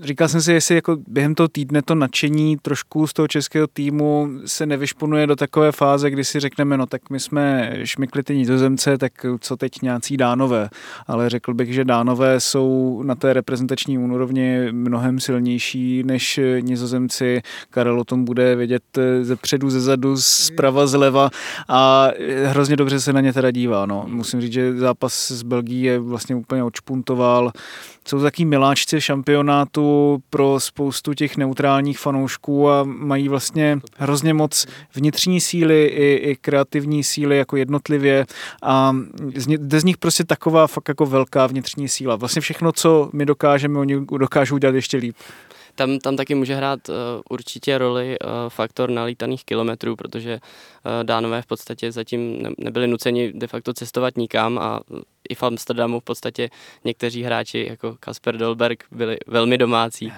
[0.01, 4.29] říkal jsem si, jestli jako během toho týdne to nadšení trošku z toho českého týmu
[4.45, 8.97] se nevyšponuje do takové fáze, kdy si řekneme, no tak my jsme šmykli ty nizozemce,
[8.97, 10.69] tak co teď nějací dánové,
[11.07, 17.41] ale řekl bych, že dánové jsou na té reprezentační úrovni mnohem silnější než nizozemci.
[17.69, 18.83] Karel o tom bude vědět
[19.21, 21.29] ze předu, ze zadu, zprava, zleva
[21.67, 22.09] a
[22.45, 23.85] hrozně dobře se na ně teda dívá.
[23.85, 24.05] No.
[24.07, 27.51] Musím říct, že zápas s Belgií je vlastně úplně odšpuntoval
[28.07, 35.41] jsou taky miláčci šampionátu pro spoustu těch neutrálních fanoušků a mají vlastně hrozně moc vnitřní
[35.41, 38.25] síly i, i kreativní síly jako jednotlivě
[38.63, 38.95] a
[39.47, 42.15] jde z nich prostě taková fakt jako velká vnitřní síla.
[42.15, 45.15] Vlastně všechno, co my dokážeme, oni dokážou dělat ještě líp.
[45.75, 46.95] Tam, tam taky může hrát uh,
[47.29, 53.33] určitě roli uh, faktor nalítaných kilometrů, protože uh, dánové v podstatě zatím ne, nebyli nuceni
[53.33, 54.79] de facto cestovat nikam a
[55.29, 56.49] i v Amsterdamu v podstatě
[56.83, 60.07] někteří hráči jako Kasper Dolberg byli velmi domácí.
[60.07, 60.13] Uh,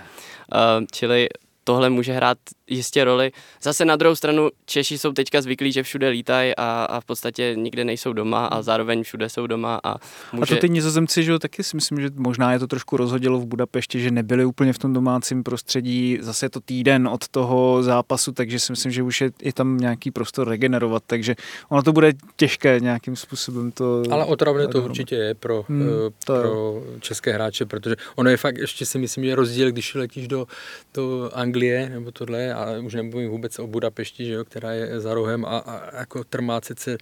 [0.91, 1.27] čili
[1.63, 2.37] tohle může hrát
[2.69, 3.32] jistě roli.
[3.62, 7.56] Zase na druhou stranu Češi jsou teďka zvyklí, že všude lítají a, a v podstatě
[7.58, 9.80] nikde nejsou doma a zároveň všude jsou doma.
[9.84, 9.95] A,
[10.34, 10.56] může...
[10.56, 13.39] a to ty nizozemci, že jo, taky si myslím, že možná je to trošku rozhodilo
[13.39, 16.17] v Budapešti, že nebyli úplně v tom domácím prostředí.
[16.21, 19.78] Zase je to týden od toho zápasu, takže si myslím, že už je i tam
[19.78, 21.36] nějaký prostor regenerovat, takže
[21.69, 24.04] ono to bude těžké nějakým způsobem to...
[24.12, 26.99] Ale otravné to určitě je pro, hmm, eh, to pro je.
[26.99, 30.47] české hráče, protože ono je fakt, ještě si myslím, že rozdíl, když letíš do,
[30.93, 35.13] do Anglie nebo tohle, a už nemluvím vůbec o Budapešti, že jo, která je za
[35.13, 36.97] rohem a, a jako trmácet se e,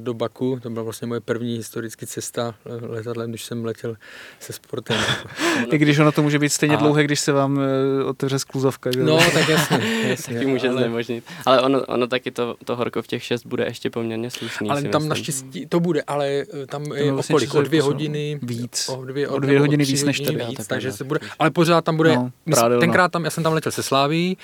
[0.00, 3.96] do Baku, to byla vlastně moje první historická cesta letadlem, když jsem letěl
[4.40, 4.96] se sportem.
[5.72, 6.78] I když ono to může být stejně a...
[6.78, 8.90] dlouhé, když se vám e, otevře skluzavka.
[8.92, 9.02] Že?
[9.02, 9.78] No, tak jasně.
[10.08, 10.78] jasně taky může ale...
[10.78, 11.24] znemožnit.
[11.46, 14.70] Ale ono, ono taky to, to horko v těch šest bude ještě poměrně slušný.
[14.70, 15.08] Ale tam myslím.
[15.08, 18.88] naštěstí to bude, ale e, tam je vlastně o dvě hodiny víc.
[18.88, 20.44] O dvě, o dvě hodiny víc než tady.
[20.66, 23.82] takže se bude, ale pořád tam bude, no, tenkrát tam, já jsem tam letěl se
[23.82, 24.36] Sláví,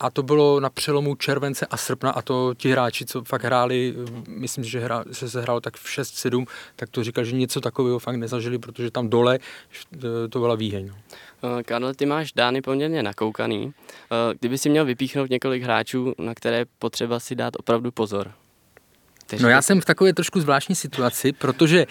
[0.00, 3.94] a to bylo na přelomu července a srpna a to ti hráči, co fakt hráli,
[4.28, 7.98] myslím, že, hra, že se hrálo tak v 6-7, tak to říkal, že něco takového
[7.98, 9.38] fakt nezažili, protože tam dole
[10.30, 10.86] to byla výheň.
[10.88, 10.94] No.
[11.58, 13.72] Eh, Karle, ty máš dány poměrně nakoukaný.
[13.72, 18.32] Eh, kdyby si měl vypíchnout několik hráčů, na které potřeba si dát opravdu pozor.
[19.40, 21.86] No já jsem v takové trošku zvláštní situaci, protože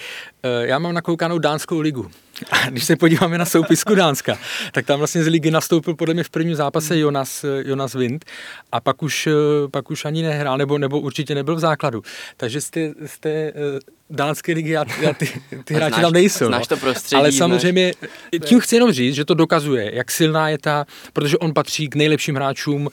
[0.62, 2.12] já mám nakoukanou dánskou ligu.
[2.52, 4.38] A když se podíváme na soupisku Dánska,
[4.72, 8.26] tak tam vlastně z ligy nastoupil podle mě v prvním zápase Jonas, Jonas Wind
[8.72, 9.34] a pak už, eh,
[9.72, 12.02] pak už ani nehrál, nebo, nebo určitě nebyl v základu.
[12.38, 13.54] Takže jste, jste eh,
[14.10, 16.46] dánské ligy a, a ty, ty hráči znáš, tam nejsou.
[16.46, 17.20] Znáš to prostředí.
[17.20, 18.50] Ale samozřejmě, znáš...
[18.50, 21.96] tím chci jenom říct, že to dokazuje, jak silná je ta, protože on patří k
[21.96, 22.90] nejlepším hráčům,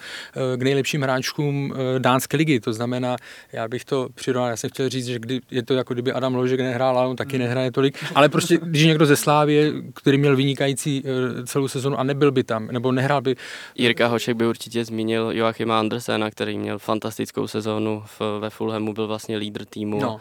[0.55, 2.61] eh, k nejlepším hráčům dánské ligy.
[2.61, 3.17] To znamená,
[3.53, 6.35] já bych to přirovnal, já jsem chtěl říct, že kdy, je to jako kdyby Adam
[6.35, 8.05] Ložek nehrál, ale on taky nehraje tolik.
[8.15, 11.05] Ale prostě, když někdo ze Slávě, který měl vynikající
[11.45, 13.37] celou sezonu a nebyl by tam, nebo nehrál by.
[13.75, 19.07] Jirka Hošek by určitě zmínil Joachima Andersena, který měl fantastickou sezónu v, ve Fulhamu, byl
[19.07, 20.21] vlastně lídr týmu no.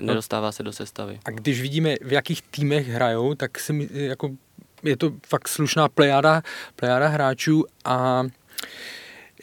[0.00, 1.18] nedostává se do sestavy.
[1.24, 4.30] A když vidíme, v jakých týmech hrajou, tak si mi, jako,
[4.82, 6.42] je to fakt slušná plejada,
[6.76, 8.24] plejada hráčů a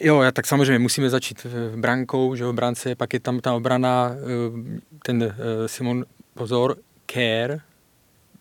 [0.01, 4.79] Jo, tak samozřejmě musíme začít brankou, že v brance, pak je tam ta obrana, eh,
[5.05, 6.75] ten eh, Simon Pozor,
[7.11, 7.61] Care,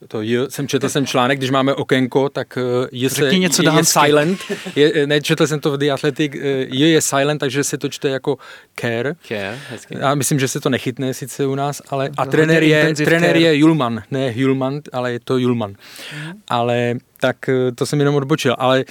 [0.08, 3.62] to J, jsem četl jsem článek, když máme okénko, tak eh, J, se, Řekni něco
[3.62, 4.38] je, je silent.
[4.76, 6.38] Je, eh, ne, četl jsem to v The Athletic, eh,
[6.68, 8.38] J je silent, takže se to čte jako
[8.80, 9.14] care.
[9.28, 9.96] Care, hezky.
[9.98, 13.56] Já myslím, že se to nechytne sice u nás, ale a trenér je, trenér je
[13.56, 15.70] Julman, ne Julman, ale je to Julman.
[15.70, 16.32] Mm.
[16.48, 17.36] Ale tak
[17.74, 18.84] to jsem jenom odbočil, ale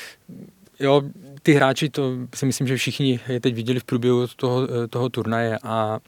[0.79, 1.01] jo,
[1.43, 5.57] ty hráči, to si myslím, že všichni je teď viděli v průběhu toho, toho turnaje
[5.63, 5.99] a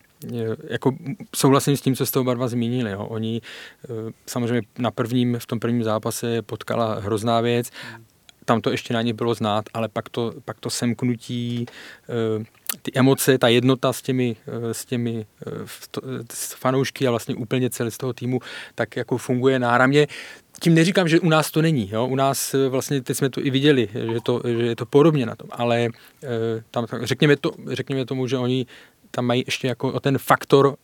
[0.69, 0.91] jako
[1.35, 2.91] souhlasím s tím, co jste oba dva zmínili.
[2.91, 3.05] Jo.
[3.05, 3.41] Oni
[4.25, 7.69] samozřejmě na prvním, v tom prvním zápase potkala hrozná věc.
[8.45, 11.65] tam to ještě na ně bylo znát, ale pak to, pak to semknutí,
[12.09, 12.43] eh,
[12.81, 15.25] ty emoce, ta jednota s těmi, eh, s těmi
[16.31, 18.39] s fanoušky a vlastně úplně celé z toho týmu,
[18.75, 20.07] tak jako funguje náramně.
[20.59, 21.89] Tím neříkám, že u nás to není.
[21.91, 22.07] Jo?
[22.07, 25.35] U nás vlastně teď jsme to i viděli, že, to, že je to podobně na
[25.35, 25.89] tom, ale
[26.71, 28.65] tam, řekněme, to, řekněme tomu, že oni
[29.15, 30.75] tam mají ještě jako o ten faktor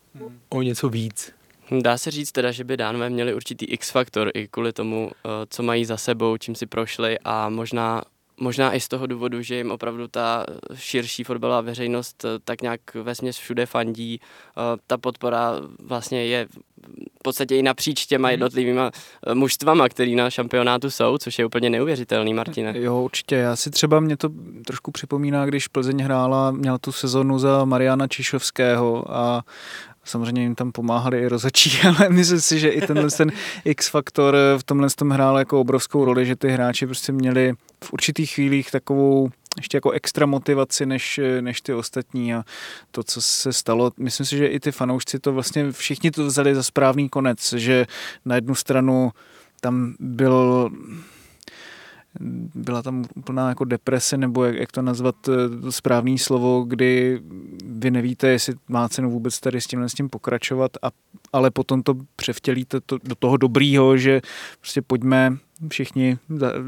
[0.50, 1.34] o něco víc.
[1.82, 5.64] Dá se říct teda, že by dánové měli určitý X-faktor i kvůli tomu, eh, co
[5.64, 8.02] mají za sebou, čím si prošli a možná
[8.40, 12.82] možná i z toho důvodu, že jim opravdu ta širší fotbalová veřejnost eh, tak nějak
[12.94, 14.20] ve směs všude fandí.
[14.22, 16.48] Eh, ta podpora vlastně je
[17.20, 18.32] v podstatě i napříč těma mhm.
[18.32, 18.92] jednotlivýma
[19.34, 22.74] mužstvama, který na šampionátu jsou, což je úplně neuvěřitelný, Martine.
[22.78, 23.36] Jo, určitě.
[23.36, 24.30] Já si třeba, mě to
[24.66, 29.44] trošku připomíná, když Plzeň hrála, měla tu sezonu za Mariana Čišovského a
[30.04, 33.32] Samozřejmě jim tam pomáhali i rozačí, ale myslím si, že i tenhle ten
[33.66, 37.54] X-faktor v tomhle tom hrál jako obrovskou roli, že ty hráči prostě měli
[37.84, 42.44] v určitých chvílích takovou ještě jako extra motivaci než, než ty ostatní a
[42.92, 46.56] to, co se stalo, myslím si, že i ty fanoušci to vlastně všichni to vzali
[46.56, 47.86] za správný konec, že
[48.26, 49.12] na jednu stranu
[49.62, 50.70] tam byl
[52.56, 57.22] byla tam úplná jako deprese, nebo jak, jak to nazvat, eh, to správný slovo, kdy
[57.66, 60.88] vy nevíte, jestli má cenu vůbec tady s tím, s tím pokračovat, a,
[61.34, 64.22] ale potom to převtělíte to, do toho dobrýho, že
[64.60, 66.18] prostě pojďme všichni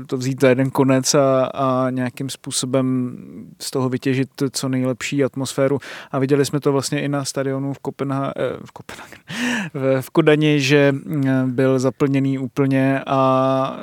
[0.07, 3.17] to vzít za jeden konec a, a nějakým způsobem
[3.59, 5.79] z toho vytěžit co nejlepší atmosféru.
[6.11, 9.19] A viděli jsme to vlastně i na stadionu v, Kopenha, eh, v, Kopenhagen,
[10.01, 13.77] v, Kodani, že eh, byl zaplněný úplně a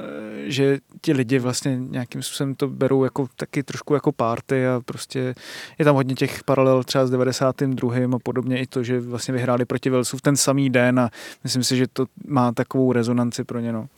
[0.45, 5.35] že ti lidi vlastně nějakým způsobem to berou jako taky trošku jako párty a prostě
[5.79, 7.95] je tam hodně těch paralel třeba s 92.
[8.17, 11.11] a podobně i to, že vlastně vyhráli proti Velsu v ten samý den a
[11.45, 13.73] myslím si, že to má takovou rezonanci pro ně.
[13.73, 13.89] No.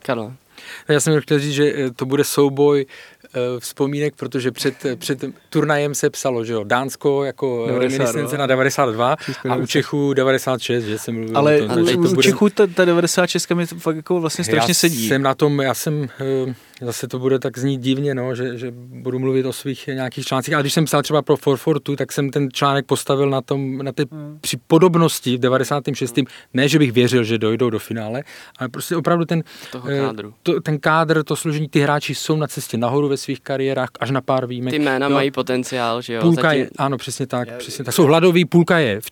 [0.89, 2.87] Já jsem chtěl říct, že eh, to bude souboj
[3.25, 9.17] eh, vzpomínek, protože před, před turnajem se psalo, že jo, Dánsko jako reminiscence na 92
[9.49, 12.23] a u Čechů 96, že jsem mluvil Ale o tom, u, u bude...
[12.23, 15.09] Čechů ta, ta 96 mi fakt jako vlastně strašně já sedí.
[15.09, 16.09] jsem na tom, já jsem
[16.49, 16.55] eh,
[16.87, 20.55] zase to bude tak znít divně, no, že, že budu mluvit o svých nějakých článcích,
[20.55, 23.93] ale když jsem psal třeba pro Forfortu, tak jsem ten článek postavil na tom, na
[23.93, 24.39] té hmm.
[24.41, 26.17] při podobnosti v 96.
[26.17, 26.27] Hmm.
[26.55, 28.23] Ne, že bych věřil, že dojdou do finále,
[28.59, 30.35] ale prostě opravdu ten, Toho kádru.
[30.43, 34.11] To, ten kádr, to složení, ty hráči jsou na cestě nahoru ve svých kariérách, až
[34.11, 34.75] na pár výjimek.
[34.75, 36.23] Ty jména no, mají potenciál, že jo?
[36.23, 36.61] Půlka Zatím...
[36.61, 37.95] je, ano, přesně tak, je, přesně tak.
[37.95, 39.11] Jsou hladový, půlka je v,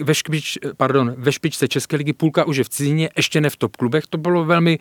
[0.00, 3.56] ve, špič, pardon, ve špičce České ligy, půlka už je v cizině, ještě ne v
[3.56, 4.78] top klubech, to bylo velmi,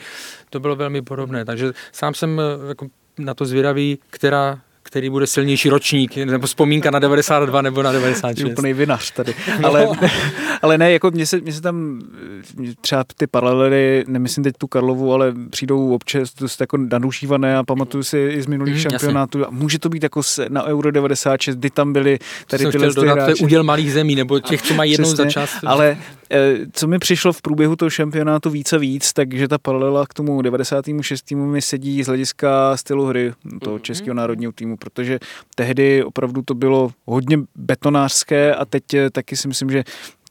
[0.49, 5.27] to bylo velmi podobné, takže sám jsem eh, jako na to zvědavý, která který bude
[5.27, 8.45] silnější ročník, nebo vzpomínka na 92 nebo na 96.
[8.45, 9.35] Je úplný vinař tady.
[9.61, 9.67] No.
[9.67, 9.87] Ale,
[10.61, 12.01] ale ne, jako mně se, mně se tam
[12.81, 18.03] třeba ty paralely, nemyslím teď tu Karlovu, ale přijdou občas dost jako nadužívané a pamatuju
[18.03, 19.45] si i z minulých mm, šampionátů.
[19.45, 23.13] A může to být jako na Euro 96, kdy tam byli tady tyhle ty dodat,
[23.13, 23.33] hráči.
[23.33, 25.49] To je úděl malých zemí, nebo těch, co mají jednou za čas.
[25.65, 25.97] Ale
[26.31, 30.13] eh, co mi přišlo v průběhu toho šampionátu víc a víc, takže ta paralela k
[30.13, 31.31] tomu 96.
[31.31, 33.81] mi sedí z hlediska stylu hry toho mm-hmm.
[33.81, 35.19] českého národního týmu protože
[35.55, 39.83] tehdy opravdu to bylo hodně betonářské a teď eh, taky si myslím, že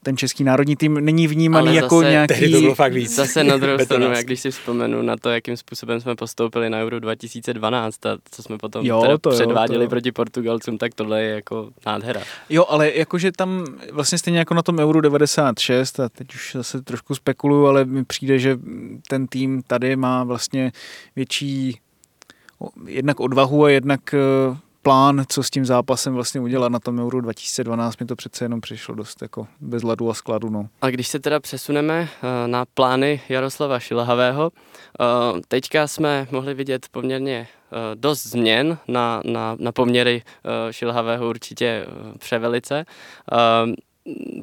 [0.04, 2.52] ten český národní tým není vnímaný Ale jako nějaký...
[2.52, 3.14] to bylo fakt víc.
[3.14, 6.78] Zase na druhou stranu, jak když si vzpomenu na to, jakým způsobem jsme postoupili na
[6.78, 10.94] Euro 2012 a co jsme potom jo, teda to předváděli jo, to proti Portugalcům, tak
[10.94, 12.20] tohle je jako nádhera.
[12.48, 16.83] Jo, ale jakože tam vlastně stejně jako na tom Euro 96 a teď už zase
[16.83, 18.59] trošku spekuluju, ale mi přijde, že
[19.09, 20.72] ten tým tady má vlastně
[21.16, 21.80] větší
[22.87, 24.18] jednak odvahu a jednak eh,
[24.83, 28.61] plán, co s tím zápasem vlastně udělat na tom Euro 2012, mi to přece jenom
[28.61, 30.50] přišlo dost jako bez ladu a skladu.
[30.50, 30.68] No.
[30.81, 35.05] A když se teda přesuneme eh, na plány Jaroslava Šilhavého, eh,
[35.48, 37.48] teďka jsme mohli vidět poměrně
[37.94, 40.22] dost změn na, na, na poměry
[40.70, 41.87] Šilhavého určitě
[42.18, 42.85] převelice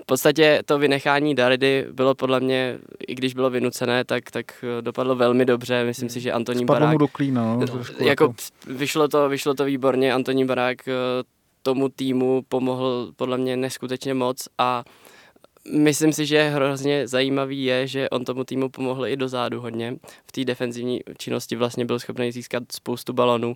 [0.01, 5.15] v podstatě to vynechání Daridy bylo podle mě, i když bylo vynucené, tak, tak dopadlo
[5.15, 5.83] velmi dobře.
[5.83, 6.93] Myslím si, že Antonín Spadlo Barák...
[6.93, 8.33] mu do klína, no, jako, jako
[8.67, 10.13] vyšlo, to, vyšlo to výborně.
[10.13, 10.93] Antonín Barák eh,
[11.61, 14.83] tomu týmu pomohl podle mě neskutečně moc a
[15.73, 19.95] Myslím si, že hrozně zajímavý je, že on tomu týmu pomohl i dozadu hodně.
[20.27, 23.55] V té defenzivní činnosti vlastně byl schopný získat spoustu balonů.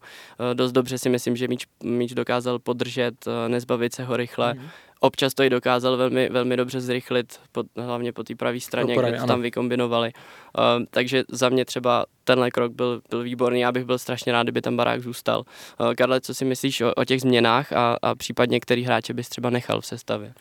[0.51, 4.53] Eh, dost dobře si myslím, že míč, míč dokázal podržet, eh, nezbavit se ho rychle.
[4.53, 4.61] Mm.
[5.05, 9.19] Občas to i dokázal velmi, velmi dobře zrychlit, pod, hlavně po té pravé straně, kde
[9.19, 10.11] to tam vykombinovali.
[10.57, 14.43] Uh, takže za mě třeba tenhle krok byl, byl výborný, já bych byl strašně rád,
[14.43, 15.43] kdyby tam barák zůstal.
[15.79, 19.29] Uh, Karle, co si myslíš o, o těch změnách a, a případně který hráče bys
[19.29, 20.33] třeba nechal v sestavě?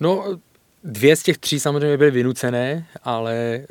[0.00, 0.38] No,
[0.84, 3.66] Dvě z těch tří samozřejmě byly vynucené, ale e,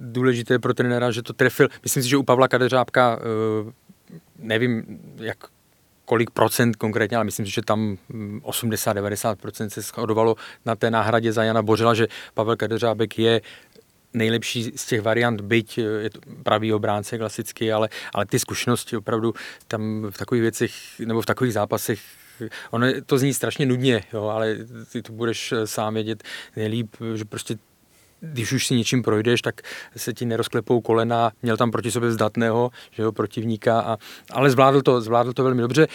[0.00, 1.68] důležité pro trenéra, že to trefil.
[1.82, 3.72] Myslím si, že u Pavla Kadeřábka e,
[4.38, 5.38] nevím, jak
[6.10, 7.96] kolik procent konkrétně, ale myslím si, že tam
[8.42, 13.40] 80-90% se shodovalo na té náhradě za Jana Bořila, že Pavel Kadeřábek je
[14.14, 19.34] nejlepší z těch variant, byť je to pravý obránce klasicky, ale, ale ty zkušenosti opravdu
[19.68, 22.00] tam v takových věcech nebo v takových zápasech
[22.70, 24.56] ono to zní strašně nudně, jo, ale
[24.92, 26.22] ty to budeš sám vědět
[26.56, 27.56] nejlíp, že prostě
[28.20, 29.60] když už si něčím projdeš, tak
[29.96, 33.96] se ti nerozklepou kolena, měl tam proti sobě zdatného že jo, protivníka, a,
[34.32, 35.86] ale zvládl to, zvládl to velmi dobře.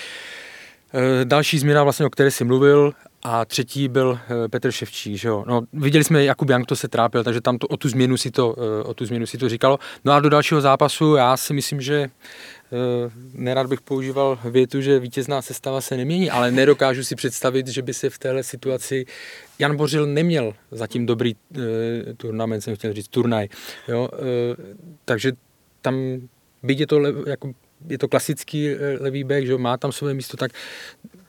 [0.93, 2.93] E, další změna, vlastně, o které jsi mluvil,
[3.27, 5.43] a třetí byl e, Petr Ševčík, že jo.
[5.47, 8.31] No, viděli jsme, Jakub Jank to se trápil, takže tam to, o, tu změnu si
[8.31, 9.79] to, e, o tu změnu si to říkalo.
[10.05, 12.09] No a do dalšího zápasu já si myslím, že
[13.33, 17.93] nerad bych používal větu, že vítězná sestava se nemění, ale nedokážu si představit, že by
[17.93, 19.05] se v téhle situaci
[19.59, 21.63] Jan Bořil neměl zatím dobrý uh,
[22.17, 23.47] turnament, jsem chtěl říct, turnaj.
[23.87, 24.09] Jo?
[24.13, 24.75] Uh,
[25.05, 25.31] takže
[25.81, 25.95] tam,
[26.63, 27.51] byť je to, le, jako,
[27.89, 30.51] je to klasický levý back, že má tam své místo, tak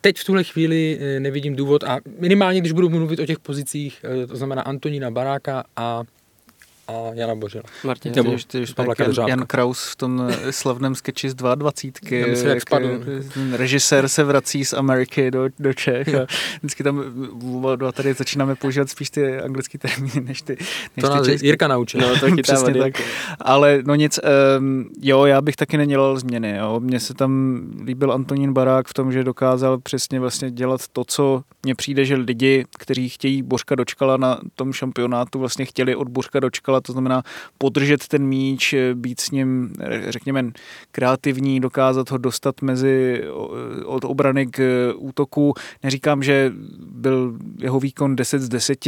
[0.00, 4.36] teď v tuhle chvíli nevidím důvod a minimálně, když budu mluvit o těch pozicích, to
[4.36, 6.02] znamená Antonína Baráka a
[6.88, 7.64] a Jana Božela.
[7.84, 12.18] Martin, ty, už, ty už Jan, Jan Kraus v tom eh, slavném sketchi z 22.
[12.18, 13.00] Já myslím, jak spadl.
[13.52, 16.26] Režisér se vrací z Ameriky do, do Čech a
[16.58, 17.04] vždycky tam
[17.76, 20.56] dva tady začínáme používat spíš ty anglické termíny, než ty,
[20.96, 22.00] než to nás Jirka naučil.
[22.00, 23.02] No, to Přesně tak.
[23.40, 24.20] Ale no nic,
[24.58, 26.56] um, jo, já bych taky nedělal změny.
[26.56, 26.80] Jo.
[26.80, 31.42] Mně se tam líbil Antonín Barák v tom, že dokázal přesně vlastně dělat to, co
[31.62, 36.40] mně přijde, že lidi, kteří chtějí Božka dočkala na tom šampionátu, vlastně chtěli od Božka
[36.40, 37.22] dočkala, to znamená
[37.58, 39.72] podržet ten míč, být s ním,
[40.08, 40.50] řekněme,
[40.92, 43.24] kreativní, dokázat ho dostat mezi
[43.84, 45.54] od obrany k útoku.
[45.82, 48.78] Neříkám, že byl jeho výkon 10 z 10,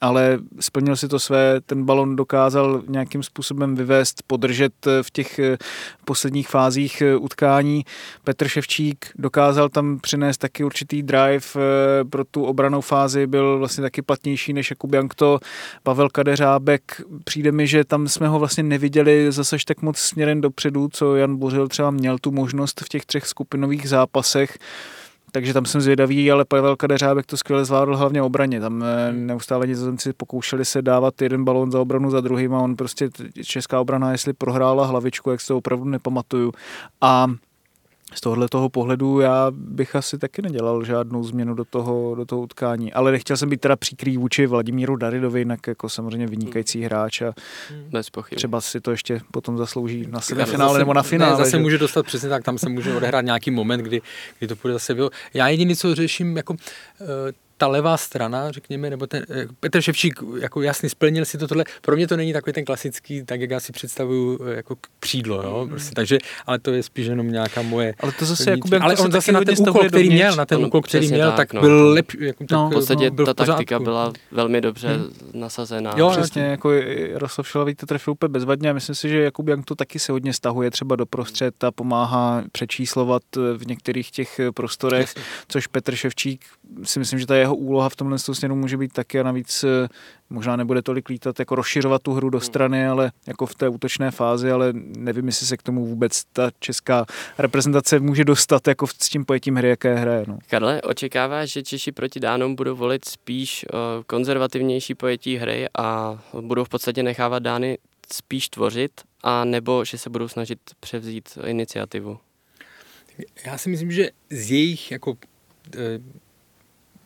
[0.00, 5.40] ale splnil si to své, ten balon dokázal nějakým způsobem vyvést, podržet v těch
[6.04, 7.84] posledních fázích utkání.
[8.24, 11.46] Petr Ševčík dokázal tam přinést taky určitý drive
[12.10, 15.38] pro tu obranou fázi byl vlastně taky platnější než Jakub Jankto.
[15.82, 17.00] Pavel Kadeřábek,
[17.36, 21.36] přijde mi, že tam jsme ho vlastně neviděli zase tak moc směrem dopředu, co Jan
[21.36, 24.58] Bořil třeba měl tu možnost v těch třech skupinových zápasech
[25.32, 28.60] takže tam jsem zvědavý, ale Pavel Kadeřábek to skvěle zvládl hlavně obraně.
[28.60, 32.76] Tam eh, neustále nizozemci pokoušeli se dávat jeden balón za obranu za druhým a on
[32.76, 33.08] prostě
[33.44, 36.52] česká obrana, jestli prohrála hlavičku, jak se to opravdu nepamatuju.
[37.00, 37.26] A
[38.14, 42.42] z tohohle toho pohledu já bych asi taky nedělal žádnou změnu do toho, do toho
[42.42, 42.92] utkání.
[42.92, 47.34] Ale nechtěl jsem být teda příkrý vůči Vladimíru Daridovi, jinak jako samozřejmě vynikající hráč a
[47.90, 48.36] Bez pochyby.
[48.36, 51.32] třeba si to ještě potom zaslouží na semifinále nebo na finále.
[51.32, 51.58] Ne, zase že?
[51.58, 54.02] může dostat přesně tak, tam se může odehrát nějaký moment, kdy,
[54.38, 54.96] kdy to půjde zase.
[55.34, 57.06] Já jediný, co řeším, jako uh,
[57.56, 61.64] ta levá strana, řekněme, nebo ten eh, Petr Ševčík, jako jasně splnil si to tohle.
[61.80, 65.42] Pro mě to není takový ten klasický, tak jak já si představuju eh, jako křídlo,
[65.42, 65.68] jo, mm.
[65.68, 67.94] prostě, takže, ale to je spíš jenom nějaká moje.
[68.00, 70.82] Ale to zase jako Ale on zase na ten úkol, který měl, na ten úkol,
[70.82, 72.18] který měl, tak, tak byl lepší.
[72.20, 75.10] Jako, tak, no, v podstatě no, ta taktika byla velmi dobře hmm.
[75.34, 75.94] nasazená.
[75.96, 79.64] Jo, přesně, jako Jaroslav Šelavý to trefil úplně bezvadně a myslím si, že Jakub Jank
[79.64, 84.40] to taky se hodně stahuje třeba do prostřed a pomáhá přečíslovat eh, v některých těch
[84.54, 85.14] prostorech,
[85.48, 86.44] což Petr Ševčík
[86.82, 89.88] si myslím, že ta jeho úloha v tomhle směru může být taky a navíc eh,
[90.30, 92.44] možná nebude tolik lítat, jako rozšiřovat tu hru do hmm.
[92.44, 96.50] strany, ale jako v té útočné fázi, ale nevím, jestli se k tomu vůbec ta
[96.60, 97.06] česká
[97.38, 100.24] reprezentace může dostat jako s tím pojetím hry, jaké hraje.
[100.28, 100.38] No.
[100.50, 106.64] Karle, očekáváš, že Češi proti Dánům budou volit spíš uh, konzervativnější pojetí hry a budou
[106.64, 107.78] v podstatě nechávat Dány
[108.12, 112.18] spíš tvořit, a nebo že se budou snažit převzít iniciativu?
[113.46, 115.16] Já si myslím, že z jejich jako
[115.74, 115.78] eh,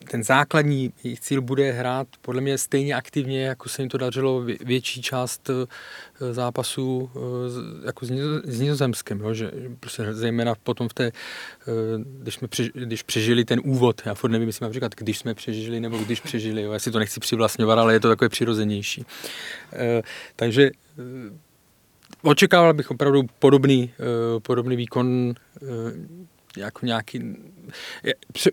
[0.08, 4.44] ten základní jejich cíl bude hrát podle mě stejně aktivně, jako se jim to dařilo
[4.60, 8.06] větší část eh, zápasů eh, jako
[8.44, 9.34] s Nizozemskem, jo?
[9.34, 11.12] že prostě zejména potom v té, eh,
[12.22, 15.34] když, jsme přež, když přežili ten úvod, já furt nevím, jestli mám říkat, když jsme
[15.34, 16.72] přežili nebo když přežili, jo?
[16.72, 19.04] já si to nechci přivlastňovat, ale je to takové přirozenější.
[20.36, 20.70] Takže
[22.22, 23.90] očekával bych opravdu podobný,
[24.42, 25.34] podobný výkon
[26.56, 27.36] jako nějaký...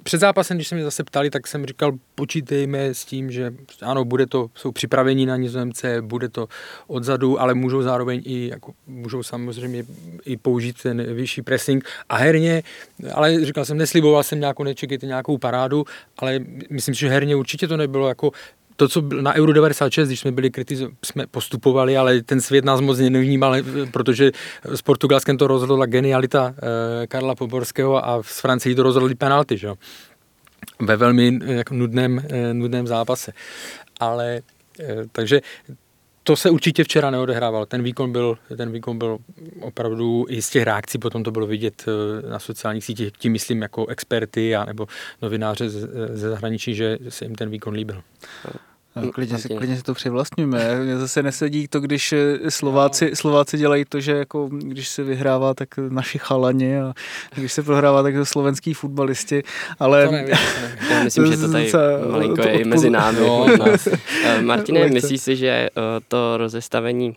[0.04, 4.06] Před zápasem, když se mě zase ptali, tak jsem říkal, počítejme s tím, že ano,
[4.06, 6.48] bude to, jsou připraveni na nizozemce, bude to
[6.88, 9.84] odzadu, ale můžou zároveň i, jako, můžou samozřejmě
[10.26, 11.86] i použít ten vyšší pressing.
[12.10, 12.64] A herně,
[13.14, 15.86] ale říkal jsem, nesliboval jsem nějakou, nečekejte nějakou parádu,
[16.18, 18.32] ale myslím si, že herně určitě to nebylo jako
[18.78, 22.82] to, co na Euro 96, když jsme byli kritizo- jsme postupovali, ale ten svět nás
[22.82, 23.56] moc nevnímal,
[23.92, 24.32] protože
[24.64, 29.70] s Portugalskem to rozhodla genialita eh, Karla Poborského a s Francií to rozhodli penalty, že?
[30.80, 33.34] ve velmi jako nudném, eh, nudném zápase.
[34.00, 34.42] Ale
[34.80, 35.42] eh, takže
[36.24, 37.66] to se určitě včera neodehrával.
[37.66, 39.18] Ten výkon byl, ten výkon byl
[39.62, 43.62] opravdu i z těch reakcí, potom to bylo vidět eh, na sociálních sítích, tím myslím
[43.62, 44.88] jako experty a nebo
[45.22, 48.02] novináře ze zahraničí, že se jim ten výkon líbil.
[49.02, 50.80] No, klidně, si, klidně si to přivlastňujeme.
[50.80, 55.54] Mně zase nesedí to, když eh, Slováci, Slováci dělají to, že jako, když se vyhrává,
[55.54, 56.94] tak naši chalani a
[57.36, 59.44] když se prohrává, tak to slovenský fotbalisti.
[59.80, 60.06] Ale...
[60.06, 60.36] To nevím,
[60.90, 61.72] Já myslím, že to tady
[62.12, 63.20] malinko to je i mezi námi.
[63.20, 63.46] No.
[64.42, 65.70] Martine, myslíš si, že
[66.08, 67.16] to rozestavení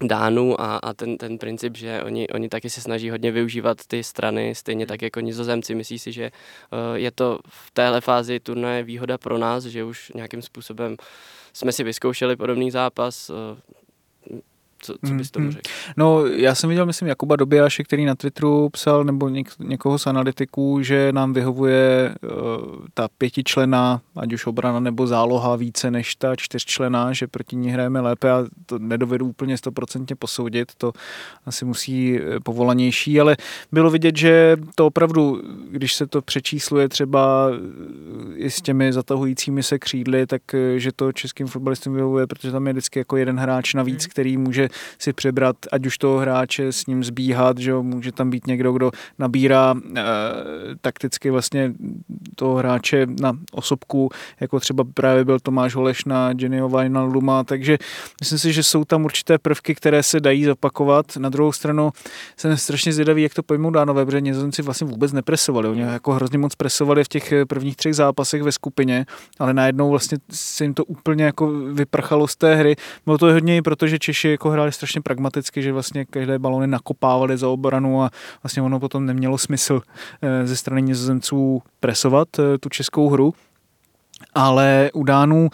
[0.00, 4.04] Dánů a, a ten, ten princip, že oni, oni taky se snaží hodně využívat ty
[4.04, 5.74] strany, stejně tak jako nizozemci.
[5.74, 10.12] Myslí si, že uh, je to v téhle fázi turnaje výhoda pro nás, že už
[10.14, 10.96] nějakým způsobem
[11.52, 13.36] jsme si vyzkoušeli podobný zápas, uh,
[14.78, 15.52] co, co bys tomu mhm.
[15.52, 15.70] řekl?
[15.96, 20.06] No, já jsem viděl, myslím, Jakuba Dobijáše, který na Twitteru psal, nebo něk, někoho z
[20.06, 22.30] analytiků, že nám vyhovuje uh,
[22.94, 28.00] ta pětičlená, ať už obrana nebo záloha více než ta čtyřčlená, že proti ní hrajeme
[28.00, 30.92] lépe a to nedovedu úplně stoprocentně posoudit, to
[31.46, 33.36] asi musí eh, povolanější, ale
[33.72, 39.62] bylo vidět, že to opravdu, když se to přečísluje třeba eh, i s těmi zatahujícími
[39.62, 40.42] se křídly, tak
[40.76, 44.10] že to českým fotbalistům vyhovuje, protože tam je vždycky jako jeden hráč navíc, mhm.
[44.10, 44.67] který může
[44.98, 48.72] si přebrat, ať už toho hráče s ním zbíhat, že jo, může tam být někdo,
[48.72, 50.02] kdo nabírá e,
[50.80, 51.72] takticky vlastně
[52.34, 54.10] toho hráče na osobku,
[54.40, 57.78] jako třeba právě byl Tomáš Holeš na Jennyho Wijnalduma, takže
[58.20, 61.16] myslím si, že jsou tam určité prvky, které se dají zopakovat.
[61.16, 61.90] Na druhou stranu
[62.36, 65.68] jsem strašně zvědavý, jak to pojmou dánové, protože Nizozemci vlastně vůbec nepresovali.
[65.68, 69.06] Oni jako hrozně moc presovali v těch prvních třech zápasech ve skupině,
[69.38, 72.76] ale najednou vlastně se jim to úplně jako vyprchalo z té hry.
[73.04, 76.66] Bylo to hodně i proto, že Češi jako hráli strašně pragmaticky, že vlastně každé balony
[76.66, 78.10] nakopávali za obranu a
[78.42, 79.80] vlastně ono potom nemělo smysl
[80.22, 83.34] eh, ze strany nizozemců presovat eh, tu českou hru.
[84.34, 85.48] Ale u Dánů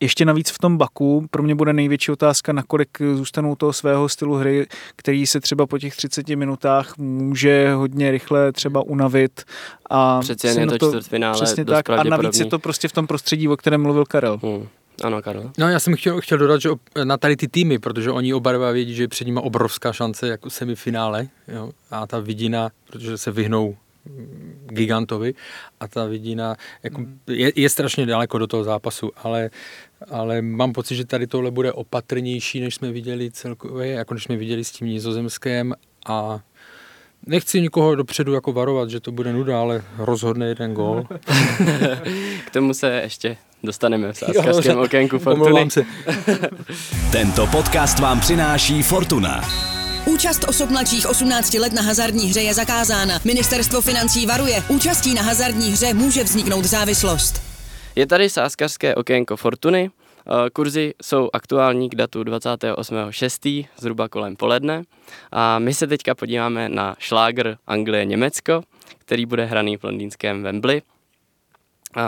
[0.00, 4.34] ještě navíc v tom Baku pro mě bude největší otázka, nakolik zůstanou toho svého stylu
[4.34, 9.44] hry, který se třeba po těch 30 minutách může hodně rychle třeba unavit.
[9.90, 11.90] A Přece jen je to, to čtvrtfinále Přesně tak.
[11.90, 14.40] A navíc je to prostě v tom prostředí, o kterém mluvil Karel.
[14.42, 14.68] Hmm.
[15.02, 15.50] Ano, Karol.
[15.58, 16.68] No já jsem chtěl, chtěl dodat, že
[17.04, 20.28] na tady ty týmy, protože oni oba dva vědí, že je před nimi obrovská šance
[20.28, 23.76] jako semifinále jo, a ta vidina, protože se vyhnou
[24.66, 25.34] gigantovi
[25.80, 29.50] a ta vidina jako, je, je strašně daleko do toho zápasu, ale,
[30.10, 34.36] ale mám pocit, že tady tohle bude opatrnější, než jsme viděli celkově, jako než jsme
[34.36, 35.74] viděli s tím nizozemském
[36.06, 36.40] a
[37.26, 41.04] Nechci nikoho dopředu jako varovat, že to bude nuda, ale rozhodne jeden gol.
[42.46, 45.70] K tomu se ještě dostaneme v sáskarském okénku Fortuny.
[45.70, 45.84] Se.
[47.12, 49.40] Tento podcast vám přináší Fortuna.
[50.06, 53.20] Účast osob mladších 18 let na hazardní hře je zakázána.
[53.24, 54.62] Ministerstvo financí varuje.
[54.68, 57.42] Účastí na hazardní hře může vzniknout závislost.
[57.96, 59.90] Je tady sáskarské okénko Fortuny.
[60.28, 63.68] Eh, kurzy jsou aktuální k datu 28.6.
[63.76, 64.82] zhruba kolem poledne
[65.32, 68.62] a my se teďka podíváme na šlágr Anglie-Německo,
[68.98, 70.82] který bude hraný v londýnském Wembley.
[71.96, 72.02] Eh,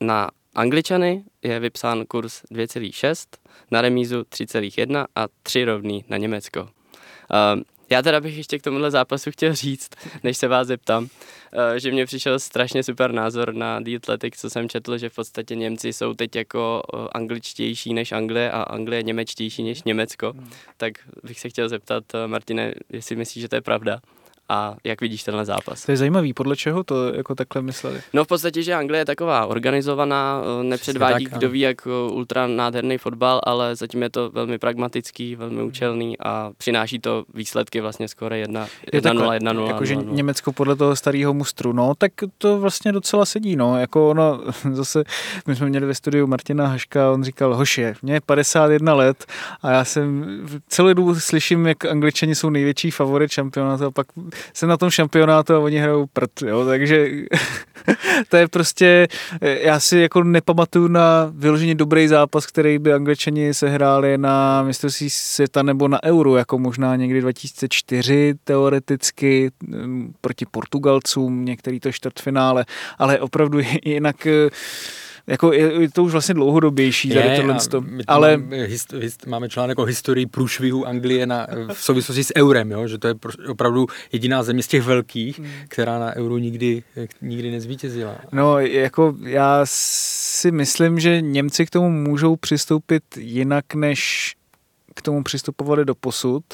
[0.00, 3.26] na Angličany je vypsán kurz 2,6,
[3.70, 6.68] na remízu 3,1 a 3 rovný na Německo.
[7.90, 9.90] Já teda bych ještě k tomuhle zápasu chtěl říct,
[10.22, 11.08] než se vás zeptám, uh,
[11.76, 15.54] že mě přišel strašně super názor na The Athletic, co jsem četl, že v podstatě
[15.54, 20.32] Němci jsou teď jako uh, angličtější než Anglie a Anglie němečtější než Německo.
[20.32, 20.50] Hmm.
[20.76, 24.00] Tak bych se chtěl zeptat, Martine, jestli myslíš, že to je pravda?
[24.48, 25.84] A jak vidíš tenhle zápas.
[25.84, 28.00] To je zajímavý, podle čeho to jako takhle mysleli?
[28.12, 32.12] No v podstatě, že Anglie je taková organizovaná, eh, nepředvádí tak, kdo ví jak eh,
[32.12, 35.66] ultra nádherný fotbal, ale zatím je to velmi pragmatický, velmi hmm.
[35.66, 38.66] účelný a přináší to výsledky vlastně skoro 1
[39.12, 43.56] 0 1 0 Jakože Německo podle toho starého mustru, no tak to vlastně docela sedí,
[43.56, 44.40] no, jako ono
[44.72, 45.04] zase,
[45.46, 49.24] my jsme měli ve studiu Martina Haška, on říkal, hoše, mě je 51 let
[49.62, 50.24] a já jsem
[50.68, 54.06] celou dobu slyším, jak angličani jsou největší favorit šampionátu a pak
[54.52, 57.08] jsem na tom šampionátu a oni hrajou prd, jo, takže
[58.28, 59.08] to je prostě,
[59.40, 65.62] já si jako nepamatuju na vyloženě dobrý zápas, který by angličani sehráli na mistrovství světa
[65.62, 72.64] nebo na euro, jako možná někdy 2004 teoreticky mm, proti Portugalcům, některý to čtvrtfinále,
[72.98, 74.26] ale opravdu jinak
[75.26, 77.58] jako je, je to už vlastně dlouhodobější je, tady tohle.
[78.06, 82.70] Ale máme, hist, hist, máme článek o historii průšvihu Anglie na, v souvislosti s eurem,
[82.70, 82.88] jo?
[82.88, 83.14] že to je
[83.48, 85.48] opravdu jediná země z těch velkých, hmm.
[85.68, 86.82] která na euro nikdy,
[87.22, 88.16] nikdy nezvítězila.
[88.32, 94.34] No, jako já si myslím, že Němci k tomu můžou přistoupit jinak, než
[94.94, 96.44] k tomu přistupovali do posud.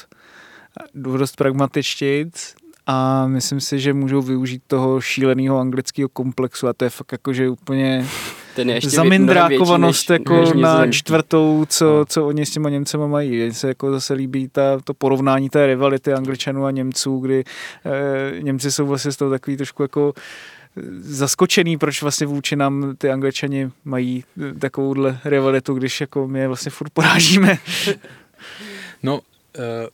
[0.94, 2.54] Dost pragmatičtějc
[2.86, 7.32] a myslím si, že můžou využít toho šíleného anglického komplexu a to je fakt jako,
[7.32, 8.06] že úplně
[8.54, 10.98] Ten je ještě zamindrákovanost větší jako než na nizozemský.
[10.98, 13.30] čtvrtou, co, co oni s těma Němcema mají.
[13.30, 17.44] Mně se jako zase líbí ta, to porovnání té rivality Angličanů a Němců, kdy
[17.84, 22.94] e, Němci jsou vlastně z toho takový trošku jako eh, zaskočený, proč vlastně vůči nám
[22.98, 27.58] ty Angličani mají eh, takovouhle rivalitu, když jako my je vlastně furt porážíme.
[29.02, 29.20] No,
[29.58, 29.88] eh,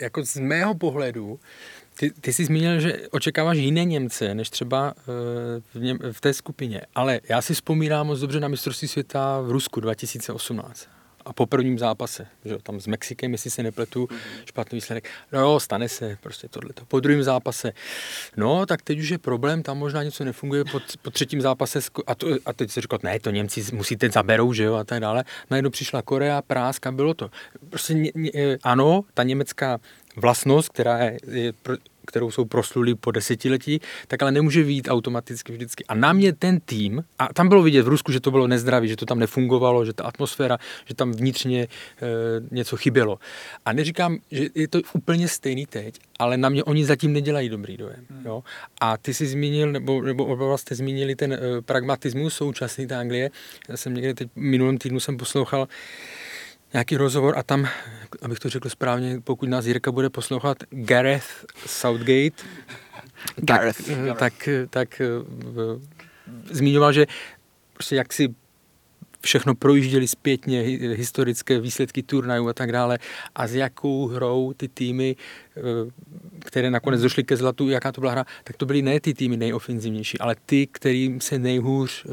[0.00, 1.38] jako z mého pohledu,
[1.98, 5.02] ty, ty jsi zmínil, že očekáváš jiné Němce, než třeba eh,
[5.74, 6.80] v, něm, v té skupině.
[6.94, 10.88] Ale já si vzpomínám moc dobře na mistrovství světa v Rusku 2018.
[11.24, 14.08] A po prvním zápase, že tam s Mexikem, jestli se nepletu,
[14.44, 15.08] špatný výsledek.
[15.32, 16.84] No jo, stane se prostě tohleto.
[16.84, 17.72] Po druhém zápase,
[18.36, 21.80] no tak teď už je problém, tam možná něco nefunguje po, po třetím zápase.
[22.06, 24.84] A, to, a teď se říkal, ne, to Němci musí teď zaberou, že jo, a
[24.84, 25.24] tak dále.
[25.50, 27.30] Najednou přišla Korea, Práska, bylo to.
[27.70, 29.78] Prostě ně, ně, eh, ano, ta německá
[30.16, 35.52] vlastnost, která je, je pro, kterou jsou prosluli po desetiletí, tak ale nemůže výjít automaticky
[35.52, 35.84] vždycky.
[35.88, 38.88] A na mě ten tým, a tam bylo vidět v Rusku, že to bylo nezdravý,
[38.88, 41.68] že to tam nefungovalo, že ta atmosféra, že tam vnitřně e,
[42.50, 43.18] něco chybělo.
[43.64, 47.76] A neříkám, že je to úplně stejný teď, ale na mě oni zatím nedělají dobrý
[47.76, 48.06] dojem.
[48.24, 48.42] Jo?
[48.80, 53.30] A ty jsi zmínil, nebo, nebo oba jste zmínili ten e, pragmatismus současný té Anglie.
[53.68, 55.68] Já jsem někde teď minulém týdnu jsem poslouchal
[56.74, 57.68] nějaký rozhovor a tam,
[58.22, 62.42] abych to řekl správně, pokud nás Jirka bude poslouchat, Gareth Southgate,
[63.36, 63.90] Gareth.
[64.18, 65.06] tak, tak, tak eh,
[66.50, 67.06] zmiňoval, že
[67.72, 68.34] prostě jak si
[69.24, 72.98] všechno projížděli zpětně, hi- historické výsledky turnajů a tak dále
[73.34, 75.16] a s jakou hrou ty týmy,
[75.56, 75.60] eh,
[76.40, 79.36] které nakonec došly ke zlatu, jaká to byla hra, tak to byly ne ty týmy
[79.36, 82.10] nejofenzivnější, ale ty, kterým se nejhůř, eh,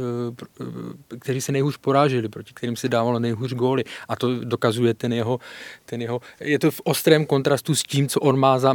[0.62, 5.14] eh, kteří se nejhůř poráželi, proti kterým se dávalo nejhůř góly a to dokazuje ten
[5.14, 5.40] jeho,
[5.86, 8.74] ten jeho, je to v ostrém kontrastu s tím, co on má za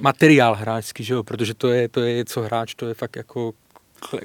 [0.00, 1.22] materiál hráčský, že jo?
[1.22, 3.52] protože to je, to je, co hráč, to je fakt jako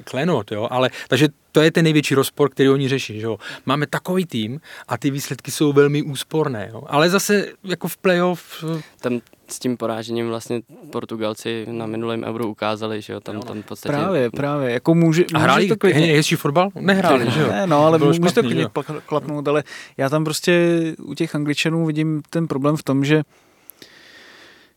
[0.04, 3.38] klenot, jo, ale takže to je ten největší rozpor, který oni řeší, že jo.
[3.66, 6.82] Máme takový tým a ty výsledky jsou velmi úsporné, jo.
[6.86, 8.64] ale zase jako v playoff,
[9.00, 10.60] Tam s tím porážením vlastně
[10.92, 13.92] Portugalci na minulém euro ukázali, že jo, tam, tam v podstatě...
[13.92, 14.70] Právě, právě.
[14.70, 16.70] Jako může, a může hráli to klidně, hezčí fotbal?
[16.80, 17.48] Nehráli, že jo.
[17.48, 19.64] Ne, no, ale Bylo může to špatný, že klidně klapnout, ale
[19.96, 23.22] já tam prostě u těch Angličanů vidím ten problém v tom, že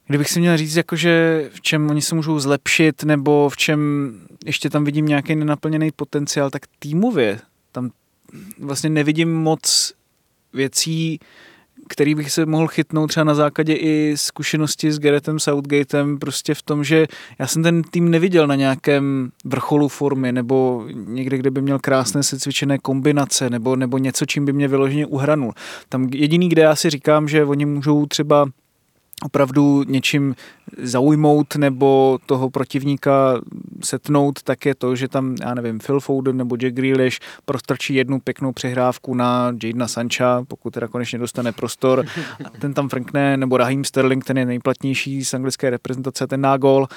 [0.07, 4.11] kdybych si měl říct, jakože v čem oni se můžou zlepšit, nebo v čem
[4.45, 7.39] ještě tam vidím nějaký nenaplněný potenciál, tak týmově
[7.71, 7.89] tam
[8.59, 9.93] vlastně nevidím moc
[10.53, 11.19] věcí,
[11.87, 16.61] který bych se mohl chytnout třeba na základě i zkušenosti s Garethem Southgatem, prostě v
[16.61, 17.07] tom, že
[17.39, 22.23] já jsem ten tým neviděl na nějakém vrcholu formy, nebo někde, kde by měl krásné
[22.23, 25.53] secvičené kombinace, nebo, nebo něco, čím by mě vyloženě uhranul.
[25.89, 28.45] Tam jediný, kde já si říkám, že oni můžou třeba
[29.23, 30.35] opravdu něčím
[30.77, 33.41] zaujmout nebo toho protivníka
[33.83, 38.19] setnout, tak je to, že tam, já nevím, Phil Foden nebo Jack Grealish prostrčí jednu
[38.19, 42.05] pěknou přehrávku na Jadena Sancha, pokud teda konečně dostane prostor,
[42.45, 46.57] a ten tam frkne, nebo Raheem Sterling, ten je nejplatnější z anglické reprezentace, ten na
[46.57, 46.87] gol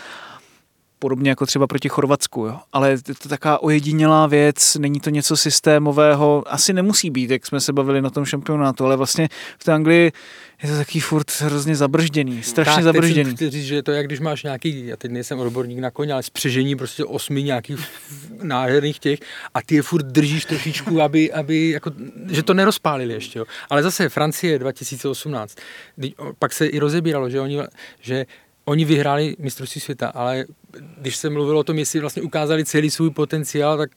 [0.99, 2.59] podobně jako třeba proti Chorvatsku, jo.
[2.73, 7.61] ale je to taková ojedinělá věc, není to něco systémového, asi nemusí být, jak jsme
[7.61, 9.29] se bavili na tom šampionátu, ale vlastně
[9.59, 10.13] v té Anglii
[10.63, 13.35] je to takový furt hrozně zabržděný, strašně tak, zabržděný.
[13.35, 16.13] Teď říct, že to je, jak když máš nějaký, já teď nejsem odborník na koně,
[16.13, 17.79] ale spřežení prostě osmi nějakých
[18.43, 19.19] nádherných těch
[19.55, 21.91] a ty je furt držíš trošičku, aby, aby jako,
[22.31, 23.39] že to nerozpálili ještě.
[23.39, 23.45] Jo.
[23.71, 25.57] Ale zase Francie 2018,
[25.97, 27.59] kdy- pak se i rozebíralo, že oni,
[28.01, 28.27] že
[28.69, 30.45] oni vyhráli mistrovství světa, ale
[30.99, 33.91] když se mluvilo o tom, jestli vlastně ukázali celý svůj potenciál, tak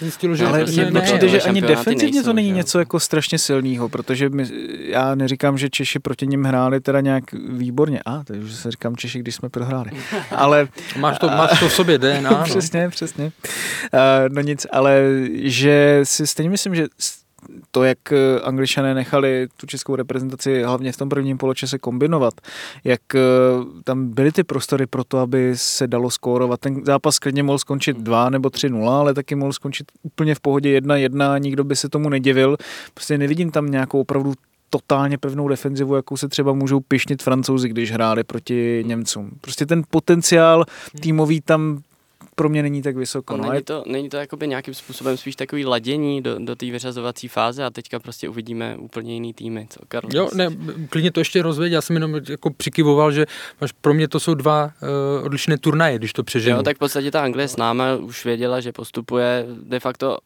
[0.00, 2.52] zjistilo, že ale prostě mně ne, přijde, že ani šampionáty defenzivně to nejsou, není že
[2.52, 2.56] jo.
[2.56, 4.46] něco jako strašně silného, protože my,
[4.78, 8.00] já neříkám, že Češi proti nim hráli teda nějak výborně.
[8.06, 9.90] A, to už se říkám Češi, když jsme prohráli.
[10.30, 10.68] Ale
[10.98, 12.30] Máš to, máš to v sobě DNA.
[12.36, 12.44] No.
[12.44, 13.24] přesně, přesně.
[13.24, 13.30] Uh,
[14.28, 15.02] no nic, ale
[15.32, 16.86] že si stejně myslím, že
[17.70, 22.34] to, jak eh, angličané nechali tu českou reprezentaci hlavně v tom prvním poločase kombinovat,
[22.84, 23.20] jak eh,
[23.84, 26.60] tam byly ty prostory pro to, aby se dalo skórovat.
[26.60, 30.80] Ten zápas klidně mohl skončit 2 nebo 3-0, ale taky mohl skončit úplně v pohodě
[30.80, 32.56] 1-1, nikdo by se tomu nedivil.
[32.94, 34.34] Prostě nevidím tam nějakou opravdu
[34.70, 39.30] totálně pevnou defenzivu, jakou se třeba můžou pišnit francouzi, když hráli proti Němcům.
[39.40, 40.64] Prostě ten potenciál
[41.00, 41.82] týmový tam
[42.38, 43.36] pro mě není tak vysoko.
[43.36, 46.66] No, No, není, to, není to jakoby nějakým způsobem spíš takový ladění do, do té
[46.66, 50.10] vyřazovací fáze a teďka prostě uvidíme úplně jiný týmy, co Karol?
[50.14, 50.48] Jo, ne,
[50.88, 53.26] klidně to ještě rozvěď, já jsem jenom jako přikyvoval, že
[53.60, 56.56] máš, pro mě to jsou dva uh, odlišné turnaje, když to přeženu.
[56.56, 60.18] Jo, tak v podstatě ta Anglie s náma už věděla, že postupuje de facto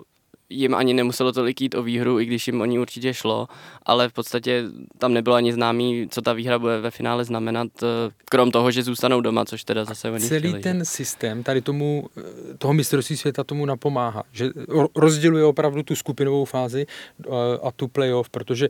[0.50, 3.48] jim ani nemuselo tolik jít o výhru, i když jim o ní určitě šlo,
[3.82, 4.64] ale v podstatě
[4.98, 7.86] tam nebylo ani známý, co ta výhra bude ve finále znamenat, eh,
[8.24, 10.84] krom toho, že zůstanou doma, což teda zase oni Celý chtěli, ten že?
[10.84, 12.22] systém tady tomu, eh,
[12.58, 14.50] toho mistrovství světa tomu napomáhá, že
[14.96, 17.28] rozděluje opravdu tu skupinovou fázi eh,
[17.62, 18.68] a tu playoff, protože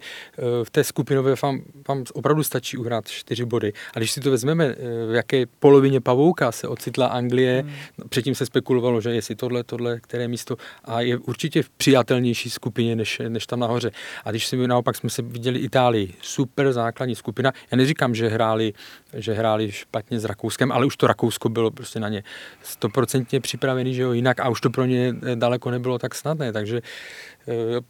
[0.63, 3.73] v té skupinové vám, vám opravdu stačí uhrát čtyři body.
[3.95, 4.77] A když si to vezmeme,
[5.11, 8.09] v jaké polovině pavouka se ocitla Anglie, hmm.
[8.09, 12.97] předtím se spekulovalo, že jestli tohle, tohle, které místo a je určitě v přijatelnější skupině
[12.97, 13.91] než, než tam nahoře.
[14.25, 17.53] A když si naopak jsme se viděli Itálii, super základní skupina.
[17.71, 18.73] Já neříkám, že hráli,
[19.15, 22.23] že hráli špatně s Rakouskem, ale už to Rakousko bylo prostě na ně
[22.63, 26.77] stoprocentně připravený, že jo, jinak a už to pro ně daleko nebylo tak snadné, takže
[26.79, 27.81] e,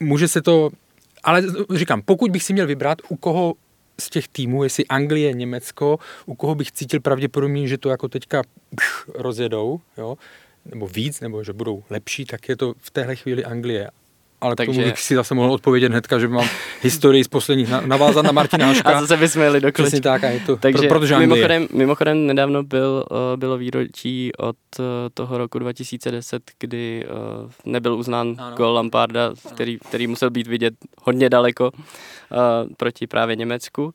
[0.00, 0.70] může se to,
[1.24, 1.42] ale
[1.74, 3.54] říkám, pokud bych si měl vybrat, u koho
[4.00, 8.42] z těch týmů, jestli Anglie, Německo, u koho bych cítil pravděpodobně, že to jako teďka
[8.76, 10.16] pch, rozjedou, jo,
[10.64, 13.90] nebo víc, nebo že budou lepší, tak je to v téhle chvíli Anglie.
[14.40, 14.72] Ale Takže...
[14.72, 16.48] k tomu bych si zase mohl odpovědět hnedka, že mám
[16.82, 18.90] historii z posledních navázat na Martina Haška.
[18.90, 22.26] A zase bychom jeli do Přesně tak, a je to, Takže pro, protože mimochodem, mimochodem
[22.26, 24.84] nedávno byl, uh, bylo výročí od uh,
[25.14, 27.06] toho roku 2010, kdy
[27.44, 28.56] uh, nebyl uznán ano.
[28.56, 31.70] gol Lamparda, který, který musel být vidět hodně daleko
[32.76, 33.94] proti právě Německu.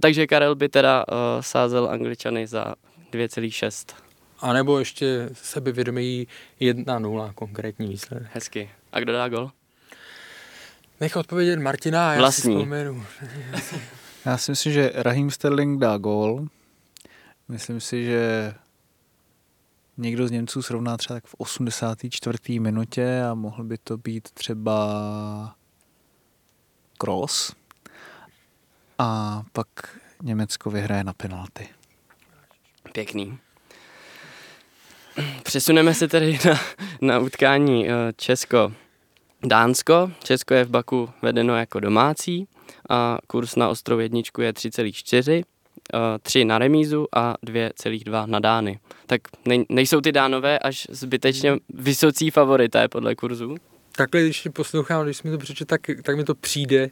[0.00, 1.04] Takže Karel by teda
[1.40, 2.74] sázel Angličany za
[3.12, 4.03] 2,6.
[4.44, 6.26] A nebo ještě sebevědomí
[6.60, 8.28] 1-0 konkrétní výsledek.
[8.32, 8.70] Hezky.
[8.92, 9.50] A kdo dá gol?
[11.00, 12.42] Nech odpovědět Martina a já Vlastní.
[12.42, 13.04] si vzpomenu.
[14.24, 16.48] Já si myslím, že Raheem Sterling dá gól.
[17.48, 18.54] Myslím si, že
[19.96, 22.60] někdo z Němců srovná třeba tak v 84.
[22.60, 25.56] minutě a mohl by to být třeba
[26.98, 27.54] Kroos.
[28.98, 29.68] A pak
[30.22, 31.68] Německo vyhraje na penalty.
[32.92, 33.38] Pěkný.
[35.42, 36.60] Přesuneme se tedy na,
[37.00, 40.10] na utkání eh, Česko-Dánsko.
[40.24, 42.48] Česko je v Baku vedeno jako domácí
[42.90, 45.44] a kurz na ostrov jedničku je 3,4,
[46.22, 48.78] 3 eh, na remízu a 2,2 na Dány.
[49.06, 49.20] Tak
[49.68, 53.56] nejsou ty Dánové až zbytečně vysocí favorité podle kurzu?
[53.96, 56.90] Takhle, když poslouchám, když mi to přečet, tak, tak mi to přijde.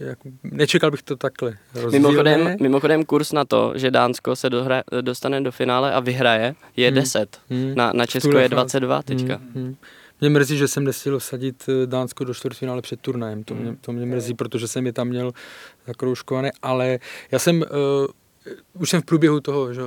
[0.00, 1.58] Jako, nečekal bych to takhle.
[1.90, 6.88] Mimochodem, mimochodem kurz na to, že Dánsko se dohra, dostane do finále a vyhraje, je
[6.88, 6.94] hmm.
[6.94, 7.40] 10.
[7.50, 7.74] Hmm.
[7.74, 9.36] Na, na Česko je 22 teďka.
[9.36, 9.50] Hmm.
[9.54, 9.76] Hmm.
[10.20, 13.44] Mě mrzí, že jsem nestihl sadit eh, Dánsko do čtvrtfinále před turnajem.
[13.44, 15.32] To mě, to mě mrzí, protože jsem je tam měl
[15.86, 16.98] zakroužkované, ale
[17.30, 17.66] já jsem uh,
[18.74, 19.80] už jsem v průběhu toho, že,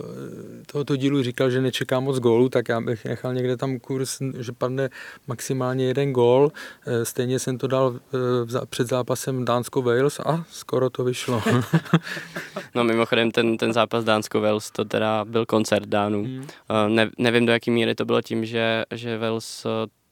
[0.72, 4.52] tohoto dílu říkal, že nečeká moc gólů, tak já bych nechal někde tam kurz, že
[4.52, 4.90] padne
[5.28, 6.52] maximálně jeden gól.
[6.88, 8.00] Eh, stejně jsem to dal
[8.54, 11.42] eh, před zápasem Dánsko-Wales a skoro to vyšlo.
[12.76, 16.24] no mimochodem ten, ten zápas Dánsko-Wales to teda byl koncert Dánů.
[16.24, 16.48] Hmm.
[16.70, 19.66] Eh, ne, nevím do jaký míry to bylo tím, že, že Wales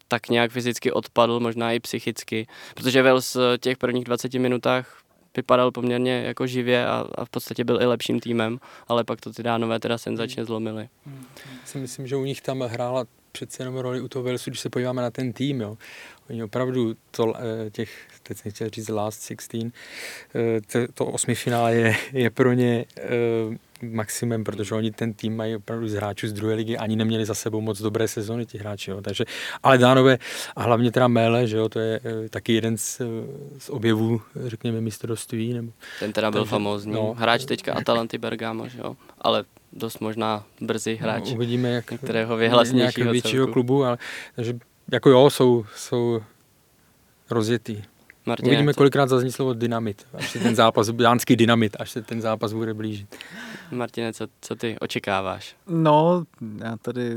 [0.07, 5.01] tak nějak fyzicky odpadl, možná i psychicky, protože Wales v těch prvních 20 minutách
[5.39, 9.33] vypadal poměrně jako živě a, a v podstatě byl i lepším týmem, ale pak to
[9.33, 10.89] ty dánové teda senzačně zlomili.
[11.05, 11.25] Hmm.
[11.65, 14.69] Si myslím, že u nich tam hrála přece jenom roli u toho Walesu, když se
[14.69, 15.77] podíváme na ten tým, jo.
[16.29, 19.71] Oni opravdu to, eh, těch, teď jsem chtěl říct last 16,
[20.35, 22.85] eh, to, to osmi finále je, je pro ně
[23.83, 27.25] eh, maximum, protože oni ten tým mají opravdu z hráčů z druhé ligy, ani neměli
[27.25, 29.01] za sebou moc dobré sezóny ti hráči, jo.
[29.01, 29.25] takže,
[29.63, 30.17] ale Dánové
[30.55, 33.01] a hlavně teda Mele, že jo, to je e, taky jeden z,
[33.57, 35.53] z objevů, řekněme, mistrovství.
[35.53, 39.99] Nebo, ten teda byl takže, famózní, no, hráč teďka Atalanty Bergamo, že jo, ale dost
[39.99, 43.97] možná brzy no, hráč no, uvidíme, jak, některého vyhlasnějšího většího klubu, ale
[44.35, 44.53] takže
[44.91, 46.21] jako jo, jsou, jsou
[47.29, 47.81] rozjetý.
[48.29, 48.77] Martine, Uvidíme, to...
[48.77, 52.73] kolikrát zazní slovo dynamit, až se ten zápas, dánský dynamit, až se ten zápas bude
[52.73, 53.15] blížit.
[53.71, 55.55] Martine, co, co ty očekáváš?
[55.67, 56.23] No,
[56.63, 57.15] já tady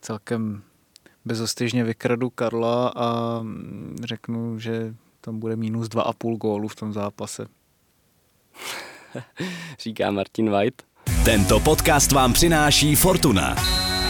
[0.00, 0.62] celkem
[1.24, 3.40] bezostyžně vykradu Karla a
[4.04, 7.46] řeknu, že tam bude minus 2,5 gólu v tom zápase.
[9.80, 10.82] Říká Martin White.
[11.24, 13.56] Tento podcast vám přináší Fortuna.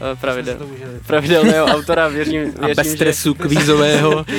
[0.00, 0.58] Eh, pravidel,
[1.06, 2.08] pravidelného autora.
[2.08, 4.24] Věřím, věřím, A bez stresu že, kvízového.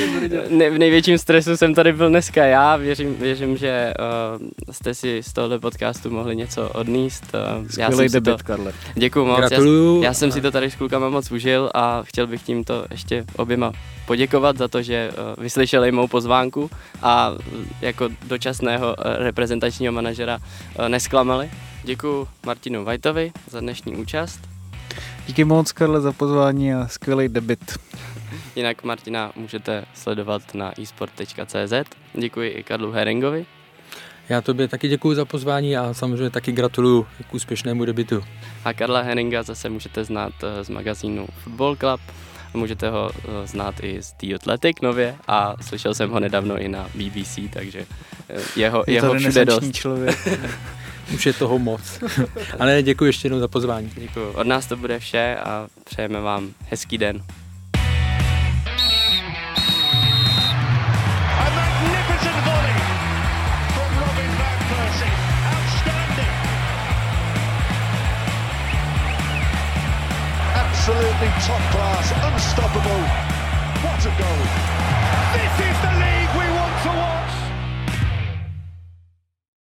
[0.50, 2.76] Ne, v největším stresu jsem tady byl dneska já.
[2.76, 3.94] Věřím, věřím že
[4.40, 7.24] uh, jste si z tohohle podcastu mohli něco odníst.
[7.34, 8.74] Uh, já jsem debit, to, Karle.
[8.96, 9.38] Děkuju moc.
[9.38, 10.02] Gratuluju.
[10.02, 13.26] Já, já jsem si to tady s klukama moc užil a chtěl bych tímto ještě
[13.36, 13.72] oběma
[14.06, 16.70] poděkovat za to, že uh, vyslyšeli mou pozvánku
[17.02, 17.38] a uh,
[17.82, 20.38] jako dočasného uh, reprezentačního manažera
[20.80, 21.50] uh, nesklamali.
[21.84, 24.55] Děkuji Martinu Vajtovi za dnešní účast.
[25.28, 27.78] Díky moc, Karle, za pozvání a skvělý debit.
[28.56, 31.74] Jinak Martina můžete sledovat na esport.cz.
[32.14, 33.46] Děkuji i Karlu Heringovi.
[34.30, 38.24] Já tobě taky děkuji za pozvání a samozřejmě taky gratuluju k úspěšnému debitu.
[38.66, 42.02] A Karla Heringa zase můžete znát eh, z magazínu Football Club.
[42.54, 46.68] Můžete ho eh, znát i z The Athletic nově a slyšel jsem ho nedávno i
[46.68, 47.86] na BBC, takže
[48.30, 49.72] eh, jeho, je jeho všude dost.
[49.72, 50.28] člověk.
[51.14, 52.04] Už je toho moc.
[52.60, 53.92] Ale děkuji ještě jednou za pozvání.
[53.96, 54.32] Děkuji.
[54.32, 57.24] Od nás to bude vše a přejeme vám hezký den.
[70.86, 73.02] absolutely top class, unstoppable.
[73.82, 74.42] What a goal!
[75.34, 75.95] This is the